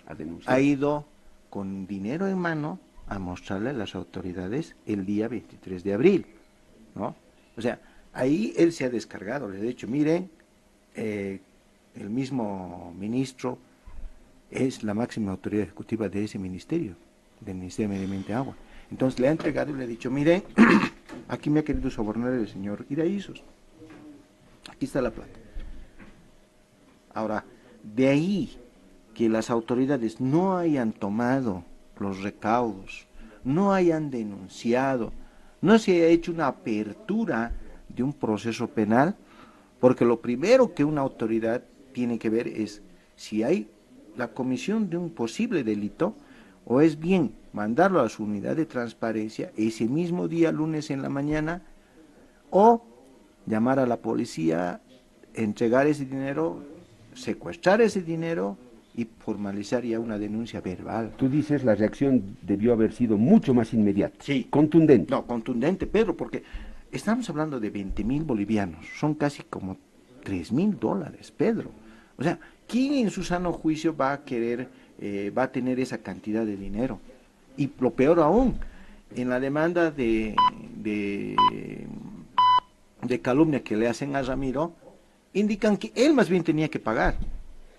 ha 0.46 0.60
ido 0.62 1.06
con 1.50 1.88
dinero 1.88 2.28
en 2.28 2.38
mano 2.38 2.80
a 3.12 3.20
mostrarle 3.20 3.72
a 3.72 3.74
las 3.74 3.94
autoridades 3.94 4.74
el 4.86 5.06
día 5.06 5.28
23 5.28 5.84
de 5.84 5.94
abril, 5.94 6.26
¿no? 6.96 7.14
O 7.58 7.62
sea, 7.62 7.78
ahí 8.14 8.54
él 8.56 8.72
se 8.72 8.86
ha 8.86 8.90
descargado, 8.90 9.50
le 9.50 9.60
ha 9.60 9.62
dicho, 9.62 9.86
miren, 9.86 10.32
eh, 10.96 11.42
el 11.94 12.10
mismo 12.10 12.94
ministro 12.98 13.58
es 14.50 14.84
la 14.84 14.94
máxima 14.94 15.32
autoridad 15.32 15.66
ejecutiva 15.66 16.08
de 16.08 16.24
ese 16.24 16.40
ministerio, 16.40 16.96
del 17.42 17.56
Ministerio 17.56 17.90
de 17.90 17.96
Medio 17.96 18.06
Ambiente 18.06 18.32
y 18.32 18.36
Agua. 18.36 18.56
Entonces 18.90 19.20
le 19.20 19.28
ha 19.28 19.32
entregado 19.32 19.72
y 19.72 19.78
le 19.78 19.84
ha 19.84 19.88
dicho, 19.88 20.10
miren, 20.10 20.44
aquí 21.28 21.50
me 21.50 21.60
ha 21.60 21.64
querido 21.66 21.90
sobornar 21.90 22.32
el 22.32 22.48
señor 22.48 22.86
Iraízos. 22.90 23.44
Aquí 24.72 24.86
está 24.86 25.02
la 25.02 25.12
plata. 25.12 25.38
Ahora, 27.14 27.44
de 27.84 28.08
ahí 28.08 28.58
que 29.14 29.28
las 29.28 29.50
autoridades 29.50 30.22
no 30.22 30.58
hayan 30.58 30.94
tomado 30.94 31.66
los 32.02 32.22
recaudos, 32.22 33.08
no 33.44 33.74
hayan 33.74 34.10
denunciado, 34.10 35.14
no 35.62 35.78
se 35.80 35.94
haya 35.94 36.08
hecho 36.08 36.32
una 36.32 36.48
apertura 36.48 37.54
de 37.90 38.04
un 38.04 38.14
proceso 38.14 38.68
penal, 38.68 39.16
porque 39.80 40.06
lo 40.06 40.22
primero 40.22 40.74
que 40.74 40.84
una 40.84 41.02
autoridad 41.02 41.64
tiene 41.94 42.20
que 42.20 42.30
ver 42.30 42.48
es 42.48 42.82
si 43.16 43.44
hay 43.44 43.70
la 44.16 44.30
comisión 44.30 44.90
de 44.90 44.98
un 44.98 45.10
posible 45.10 45.64
delito, 45.64 46.16
o 46.66 46.82
es 46.82 47.00
bien 47.00 47.34
mandarlo 47.54 48.02
a 48.02 48.10
su 48.10 48.24
unidad 48.24 48.56
de 48.56 48.66
transparencia 48.66 49.52
ese 49.58 49.86
mismo 49.88 50.28
día, 50.28 50.52
lunes 50.52 50.92
en 50.92 51.02
la 51.02 51.10
mañana, 51.10 51.64
o 52.50 52.84
llamar 53.46 53.80
a 53.80 53.88
la 53.88 53.98
policía, 53.98 54.82
entregar 55.34 55.88
ese 55.88 56.06
dinero, 56.06 56.64
secuestrar 57.14 57.82
ese 57.82 58.02
dinero 58.02 58.58
y 58.96 59.06
formalizar 59.06 59.84
ya 59.84 60.00
una 60.00 60.18
denuncia 60.18 60.62
verbal. 60.62 61.14
Tú 61.18 61.30
dices 61.30 61.64
la 61.64 61.76
reacción 61.76 62.38
debió 62.42 62.74
haber 62.74 62.94
sido 62.94 63.18
mucho 63.18 63.54
más 63.54 63.74
inmediata. 63.74 64.16
Sí. 64.20 64.48
Contundente. 64.50 65.12
No, 65.12 65.26
contundente, 65.26 65.88
Pedro, 65.88 66.16
porque 66.18 66.44
estamos 66.92 67.30
hablando 67.30 67.60
de 67.60 67.70
20 67.70 68.04
mil 68.04 68.24
bolivianos, 68.24 68.86
son 69.00 69.16
casi 69.16 69.44
como 69.44 69.78
3 70.24 70.52
mil 70.52 70.80
dólares, 70.80 71.32
Pedro. 71.32 71.72
O 72.18 72.24
sea, 72.24 72.40
¿quién 72.68 72.94
en 72.94 73.10
su 73.10 73.24
sano 73.24 73.54
juicio 73.54 73.96
va 73.96 74.14
a 74.14 74.24
querer, 74.24 74.68
eh, 75.00 75.32
va 75.36 75.44
a 75.44 75.52
tener 75.52 75.80
esa 75.80 76.00
cantidad 76.00 76.46
de 76.46 76.58
dinero? 76.58 77.00
Y 77.58 77.70
lo 77.80 77.92
peor 77.92 78.20
aún, 78.20 78.56
en 79.16 79.30
la 79.30 79.40
demanda 79.40 79.92
de, 79.92 80.36
de, 80.78 81.36
de 83.02 83.22
calumnia 83.22 83.64
que 83.64 83.76
le 83.76 83.88
hacen 83.88 84.16
a 84.16 84.22
Ramiro, 84.22 84.74
indican 85.34 85.78
que 85.78 85.92
él 85.96 86.14
más 86.14 86.30
bien 86.30 86.44
tenía 86.44 86.70
que 86.70 86.80
pagar. 86.80 87.16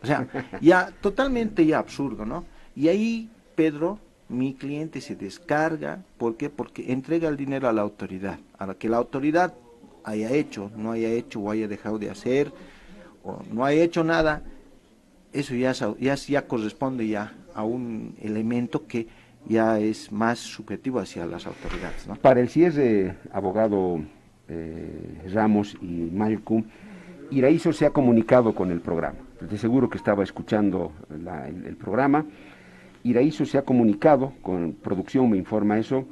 O 0.03 0.07
sea, 0.07 0.27
ya 0.61 0.93
totalmente 1.01 1.65
ya 1.65 1.79
absurdo, 1.79 2.25
¿no? 2.25 2.45
Y 2.75 2.89
ahí 2.89 3.31
Pedro, 3.55 3.99
mi 4.29 4.55
cliente, 4.55 5.01
se 5.01 5.15
descarga. 5.15 6.03
¿Por 6.19 6.37
qué? 6.37 6.51
Porque 6.51 6.93
entrega 6.93 7.29
el 7.29 7.37
dinero 7.37 7.69
a 7.69 7.73
la 7.73 7.83
autoridad. 7.83 8.39
A 8.59 8.67
la 8.67 8.75
que 8.75 8.89
la 8.89 8.97
autoridad 8.97 9.55
haya 10.05 10.33
hecho, 10.33 10.71
no 10.77 10.93
haya 10.93 11.11
hecho 11.11 11.41
o 11.41 11.51
haya 11.51 11.69
dejado 11.69 11.99
de 11.99 12.11
hacer, 12.11 12.53
o 13.23 13.41
no 13.53 13.65
haya 13.65 13.83
hecho 13.83 14.03
nada, 14.03 14.43
eso 15.33 15.55
ya, 15.55 15.73
ya, 15.73 16.15
ya 16.15 16.47
corresponde 16.47 17.07
ya 17.07 17.33
a 17.55 17.63
un 17.63 18.17
elemento 18.21 18.87
que 18.87 19.07
ya 19.47 19.79
es 19.79 20.11
más 20.11 20.39
subjetivo 20.39 20.99
hacia 20.99 21.27
las 21.27 21.47
autoridades. 21.47 22.07
Para 22.21 22.41
el 22.41 22.49
cierre, 22.49 23.17
abogado 23.33 24.01
eh, 24.49 25.31
Ramos 25.33 25.77
y 25.81 26.11
Malcolm, 26.13 26.65
Iraízo 27.31 27.73
se 27.73 27.87
ha 27.87 27.91
comunicado 27.91 28.55
con 28.55 28.71
el 28.71 28.81
programa 28.81 29.19
de 29.51 29.59
seguro 29.59 29.89
que 29.89 29.99
estaba 29.99 30.23
escuchando 30.23 30.93
el, 31.11 31.77
programa. 31.77 32.25
Iraízo 33.05 33.45
se 33.45 33.59
ha 33.59 33.63
comunicado, 33.63 34.33
con 34.43 34.73
producción 34.75 35.31
me 35.31 35.37
informa 35.37 35.79
eso, 35.79 36.07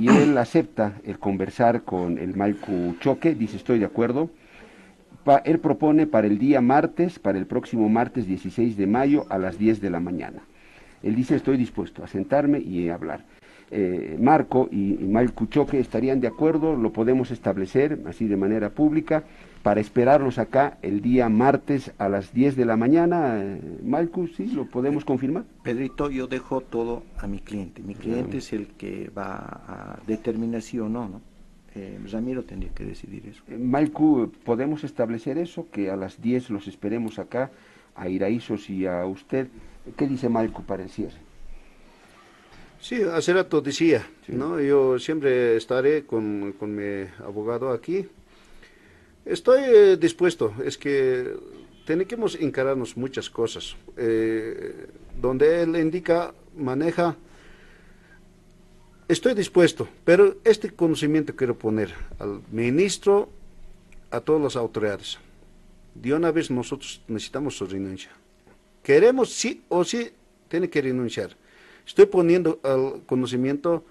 y 0.00 0.08
él 0.08 0.36
acepta 0.36 1.00
el 1.04 1.18
conversar 1.18 1.82
con 1.82 2.18
el 2.18 2.36
Malcu 2.36 2.96
Choque, 3.00 3.34
dice 3.34 3.56
estoy 3.56 3.78
de 3.78 3.86
acuerdo. 3.86 4.30
él 5.44 5.58
propone 5.60 6.06
para 6.06 6.26
el 6.26 6.38
día 6.38 6.60
martes, 6.60 7.18
para 7.18 7.38
el 7.38 7.46
próximo 7.46 7.88
martes 7.88 8.26
16 8.26 8.76
de 8.76 8.86
mayo 8.86 9.26
a 9.30 9.38
las 9.38 9.58
10 9.58 9.80
de 9.80 9.90
la 9.90 10.00
mañana. 10.00 10.42
Él 11.02 11.14
dice 11.14 11.36
estoy 11.36 11.56
dispuesto 11.56 12.02
a 12.02 12.08
sentarme 12.08 12.58
y 12.58 12.88
a 12.88 12.94
hablar. 12.94 13.24
eh, 13.70 14.16
Marco 14.20 14.68
y, 14.70 15.02
y 15.02 15.08
Malcu 15.08 15.46
Choque 15.46 15.80
estarían 15.80 16.20
de 16.20 16.28
acuerdo, 16.28 16.76
lo 16.76 16.92
podemos 16.92 17.30
establecer 17.30 17.98
así 18.06 18.26
de 18.26 18.36
manera 18.36 18.70
pública 18.70 19.24
para 19.64 19.80
esperarlos 19.80 20.36
acá 20.36 20.76
el 20.82 21.00
día 21.00 21.30
martes 21.30 21.90
a 21.96 22.10
las 22.10 22.34
10 22.34 22.54
de 22.54 22.66
la 22.66 22.76
mañana. 22.76 23.42
Eh, 23.42 23.78
Malcu, 23.82 24.28
¿sí? 24.28 24.48
¿Lo 24.48 24.66
podemos 24.66 25.06
confirmar? 25.06 25.44
Pedrito, 25.62 26.10
yo 26.10 26.26
dejo 26.26 26.60
todo 26.60 27.02
a 27.16 27.26
mi 27.26 27.38
cliente. 27.38 27.82
Mi 27.82 27.94
cliente 27.94 28.36
es 28.36 28.52
el 28.52 28.66
que 28.66 29.10
va 29.16 29.62
a 29.66 29.98
determinar 30.06 30.60
sí 30.60 30.78
o 30.78 30.90
no, 30.90 31.08
¿no? 31.08 31.22
Eh, 31.74 31.98
Ramiro 32.12 32.44
tendría 32.44 32.74
que 32.74 32.84
decidir 32.84 33.26
eso. 33.26 33.42
Eh, 33.48 33.56
Malcu, 33.56 34.30
¿podemos 34.44 34.84
establecer 34.84 35.38
eso? 35.38 35.66
Que 35.72 35.90
a 35.90 35.96
las 35.96 36.20
10 36.20 36.50
los 36.50 36.68
esperemos 36.68 37.18
acá, 37.18 37.50
a 37.94 38.06
Iraísos 38.10 38.68
y 38.68 38.84
a 38.84 39.06
usted. 39.06 39.48
¿Qué 39.96 40.06
dice 40.06 40.28
Malcu 40.28 40.62
para 40.64 40.82
el 40.82 40.90
cierre? 40.90 41.16
Sí, 42.82 43.00
hace 43.02 43.32
rato 43.32 43.62
decía, 43.62 44.04
¿no? 44.28 44.60
Yo 44.60 44.98
siempre 44.98 45.56
estaré 45.56 46.04
con, 46.04 46.52
con 46.58 46.74
mi 46.74 47.08
abogado 47.24 47.70
aquí 47.70 48.06
Estoy 49.24 49.62
eh, 49.64 49.96
dispuesto, 49.96 50.52
es 50.62 50.76
que 50.76 51.34
tenemos 51.86 52.36
que 52.36 52.44
encararnos 52.44 52.96
muchas 52.96 53.30
cosas. 53.30 53.74
Eh, 53.96 54.86
donde 55.20 55.62
él 55.62 55.76
indica, 55.76 56.34
maneja, 56.56 57.16
estoy 59.08 59.34
dispuesto, 59.34 59.88
pero 60.04 60.36
este 60.44 60.70
conocimiento 60.70 61.34
quiero 61.34 61.56
poner 61.56 61.94
al 62.18 62.42
ministro, 62.50 63.30
a 64.10 64.20
todas 64.20 64.42
las 64.42 64.56
autoridades. 64.56 65.18
De 65.94 66.12
una 66.12 66.30
vez 66.30 66.50
nosotros 66.50 67.00
necesitamos 67.08 67.56
su 67.56 67.66
renuncia. 67.66 68.10
Queremos 68.82 69.32
sí 69.32 69.64
o 69.68 69.84
sí, 69.84 70.10
tiene 70.48 70.68
que 70.68 70.82
renunciar. 70.82 71.36
Estoy 71.86 72.06
poniendo 72.06 72.60
al 72.62 73.02
conocimiento 73.06 73.84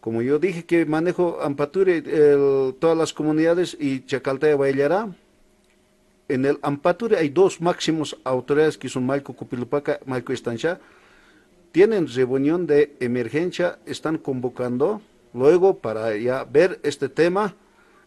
como 0.00 0.22
yo 0.22 0.38
dije 0.38 0.64
que 0.64 0.86
manejo 0.86 1.40
Ampature, 1.42 2.02
todas 2.80 2.96
las 2.96 3.12
comunidades 3.12 3.76
y 3.78 4.04
Chacaltaya 4.06 4.56
Baillará, 4.56 5.08
en 6.28 6.44
el 6.44 6.58
Ampature 6.62 7.16
hay 7.16 7.28
dos 7.28 7.60
máximos 7.60 8.16
autoridades 8.24 8.78
que 8.78 8.88
son 8.88 9.04
Maico 9.04 9.34
Cupilupaca, 9.34 10.00
Maico 10.06 10.32
Estancha, 10.32 10.80
tienen 11.72 12.08
reunión 12.08 12.66
de 12.66 12.96
emergencia, 13.00 13.78
están 13.84 14.18
convocando 14.18 15.02
luego 15.34 15.78
para 15.78 16.16
ya 16.16 16.44
ver 16.44 16.80
este 16.82 17.08
tema, 17.08 17.54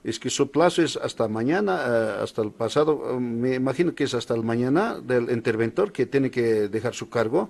es 0.04 0.20
que 0.20 0.30
su 0.30 0.52
plazo 0.52 0.82
es 0.82 0.98
hasta 0.98 1.28
mañana, 1.28 1.82
eh, 1.86 2.24
hasta 2.24 2.42
el 2.42 2.52
pasado, 2.52 3.20
me 3.20 3.56
imagino 3.56 3.96
que 3.96 4.04
es 4.04 4.14
hasta 4.14 4.34
el 4.34 4.44
mañana 4.44 5.00
del 5.00 5.30
interventor 5.30 5.92
que 5.92 6.06
tiene 6.06 6.30
que 6.30 6.68
dejar 6.68 6.94
su 6.94 7.10
cargo, 7.10 7.50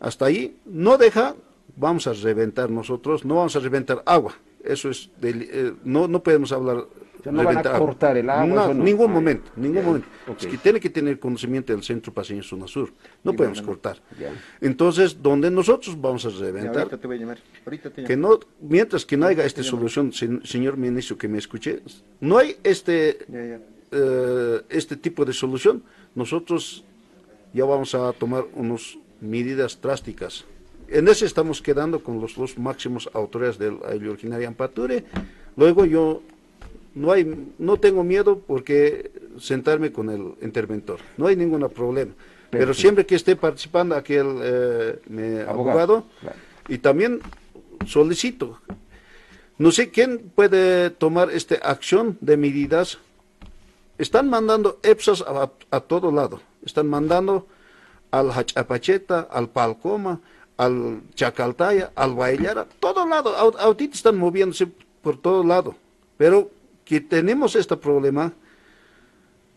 hasta 0.00 0.26
ahí 0.26 0.58
no 0.64 0.96
deja, 0.96 1.34
vamos 1.76 2.06
a 2.06 2.12
reventar 2.12 2.70
nosotros, 2.70 3.24
no 3.24 3.36
vamos 3.36 3.54
a 3.54 3.60
reventar 3.60 4.02
agua. 4.06 4.34
Eso 4.64 4.90
es, 4.90 5.10
eh, 5.22 5.74
no, 5.84 6.08
no 6.08 6.22
podemos 6.22 6.50
hablar. 6.50 6.84
no 7.24 7.44
van 7.44 7.58
a 7.58 7.78
cortar 7.78 8.16
el 8.16 8.28
agua. 8.28 8.68
No, 8.68 8.74
ningún 8.74 9.12
momento, 9.12 9.52
ningún 9.54 9.84
momento. 9.84 10.08
Es 10.38 10.46
que 10.46 10.58
tiene 10.58 10.80
que 10.80 10.90
tener 10.90 11.20
conocimiento 11.20 11.72
del 11.72 11.84
centro 11.84 12.12
paseño 12.12 12.42
zona 12.42 12.66
sur. 12.66 12.92
No 13.22 13.32
podemos 13.34 13.62
cortar. 13.62 13.98
Entonces, 14.60 15.22
donde 15.22 15.50
nosotros 15.50 16.00
vamos 16.00 16.26
a 16.26 16.30
reventar. 16.30 16.78
ahorita 16.78 16.98
te 16.98 17.06
voy 17.06 17.16
a 17.16 17.20
llamar. 17.20 17.38
Ahorita 17.64 17.90
te 17.90 18.04
que 18.04 18.16
no, 18.16 18.40
mientras 18.60 19.06
que 19.06 19.16
no 19.16 19.26
haya 19.26 19.44
esta 19.44 19.62
solución, 19.62 20.12
señor 20.12 20.76
ministro 20.76 21.16
que 21.16 21.28
me 21.28 21.38
escuche, 21.38 21.82
no 22.20 22.38
hay 22.38 22.56
este, 22.64 23.18
eh, 23.92 24.62
este 24.68 24.96
tipo 24.96 25.24
de 25.24 25.32
solución, 25.32 25.84
nosotros 26.14 26.84
ya 27.52 27.64
vamos 27.64 27.94
a 27.94 28.12
tomar 28.14 28.44
unas 28.54 28.98
medidas 29.20 29.80
drásticas 29.80 30.44
en 30.88 31.08
ese 31.08 31.26
estamos 31.26 31.60
quedando 31.62 32.02
con 32.02 32.20
los 32.20 32.34
dos 32.34 32.58
máximos 32.58 33.08
autores 33.12 33.58
del 33.58 33.78
originario 33.82 34.48
Ampature. 34.48 35.04
Luego 35.56 35.84
yo 35.84 36.22
no 36.94 37.12
hay, 37.12 37.52
no 37.58 37.78
tengo 37.78 38.04
miedo 38.04 38.40
porque 38.46 39.10
sentarme 39.38 39.92
con 39.92 40.10
el 40.10 40.34
interventor, 40.42 40.98
no 41.16 41.26
hay 41.26 41.36
ningún 41.36 41.68
problema. 41.68 42.12
Pero 42.50 42.72
siempre 42.72 43.04
que 43.04 43.16
esté 43.16 43.36
participando 43.36 43.94
aquel 43.94 44.26
eh, 44.40 45.46
abogado, 45.48 46.06
y 46.68 46.78
también 46.78 47.20
solicito, 47.86 48.60
no 49.58 49.72
sé 49.72 49.90
quién 49.90 50.30
puede 50.34 50.90
tomar 50.90 51.30
esta 51.30 51.56
acción 51.56 52.16
de 52.20 52.36
medidas. 52.36 52.98
Están 53.98 54.28
mandando 54.28 54.78
EPSAS 54.82 55.22
a, 55.22 55.50
a 55.70 55.80
todo 55.80 56.12
lado, 56.12 56.40
están 56.64 56.86
mandando 56.88 57.46
al 58.10 58.30
Hachapacheta, 58.30 59.20
al 59.20 59.48
Palcoma, 59.48 60.20
al 60.56 61.02
Chacaltaya, 61.14 61.92
al 61.94 62.14
Bailara, 62.14 62.66
todo 62.80 63.06
lado, 63.06 63.36
ahorita 63.36 63.94
están 63.94 64.16
moviéndose 64.16 64.68
por 65.02 65.20
todo 65.20 65.44
lado, 65.44 65.74
pero 66.16 66.50
que 66.84 67.00
tenemos 67.00 67.56
este 67.56 67.76
problema, 67.76 68.32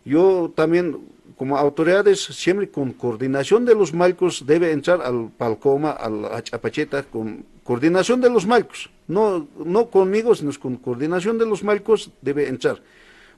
yo 0.03 0.51
también 0.55 0.97
como 1.37 1.57
autoridades, 1.57 2.19
siempre 2.19 2.69
con 2.69 2.91
coordinación 2.91 3.63
de 3.63 3.73
los 3.73 3.93
malcos, 3.93 4.45
debe 4.45 4.73
entrar 4.73 5.01
al 5.01 5.29
Palcoma, 5.37 5.91
al 5.91 6.43
Chapacheta, 6.43 7.03
con 7.03 7.45
coordinación 7.63 8.19
de 8.19 8.29
los 8.29 8.45
malcos, 8.45 8.89
no, 9.07 9.47
no 9.57 9.89
conmigo, 9.89 10.35
sino 10.35 10.51
con 10.59 10.75
coordinación 10.75 11.37
de 11.37 11.45
los 11.45 11.63
malcos 11.63 12.11
debe 12.21 12.49
entrar. 12.49 12.81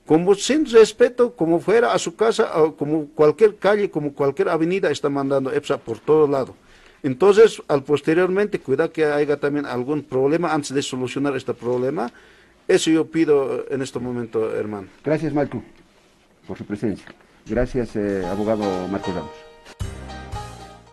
Como 0.04 0.34
sin 0.34 0.66
respeto, 0.66 1.36
como 1.36 1.60
fuera 1.60 1.92
a 1.92 1.98
su 2.00 2.16
casa, 2.16 2.50
como 2.76 3.06
cualquier 3.14 3.56
calle, 3.56 3.88
como 3.88 4.12
cualquier 4.12 4.48
avenida, 4.48 4.90
está 4.90 5.08
mandando 5.08 5.52
EPSA 5.52 5.78
por 5.78 6.00
todo 6.00 6.26
lado. 6.26 6.56
Entonces, 7.02 7.62
al 7.68 7.82
posteriormente, 7.82 8.60
cuidado 8.60 8.92
que 8.92 9.04
haya 9.04 9.36
también 9.36 9.66
algún 9.66 10.02
problema 10.02 10.52
antes 10.52 10.72
de 10.72 10.82
solucionar 10.82 11.36
este 11.36 11.52
problema. 11.52 12.12
Eso 12.68 12.90
yo 12.90 13.06
pido 13.06 13.66
en 13.70 13.82
este 13.82 13.98
momento, 13.98 14.54
hermano. 14.54 14.88
Gracias, 15.04 15.34
Marco, 15.34 15.62
por 16.46 16.56
su 16.56 16.64
presencia. 16.64 17.06
Gracias, 17.46 17.96
eh, 17.96 18.24
abogado 18.24 18.86
Marco 18.88 19.12
Ramos. 19.12 20.01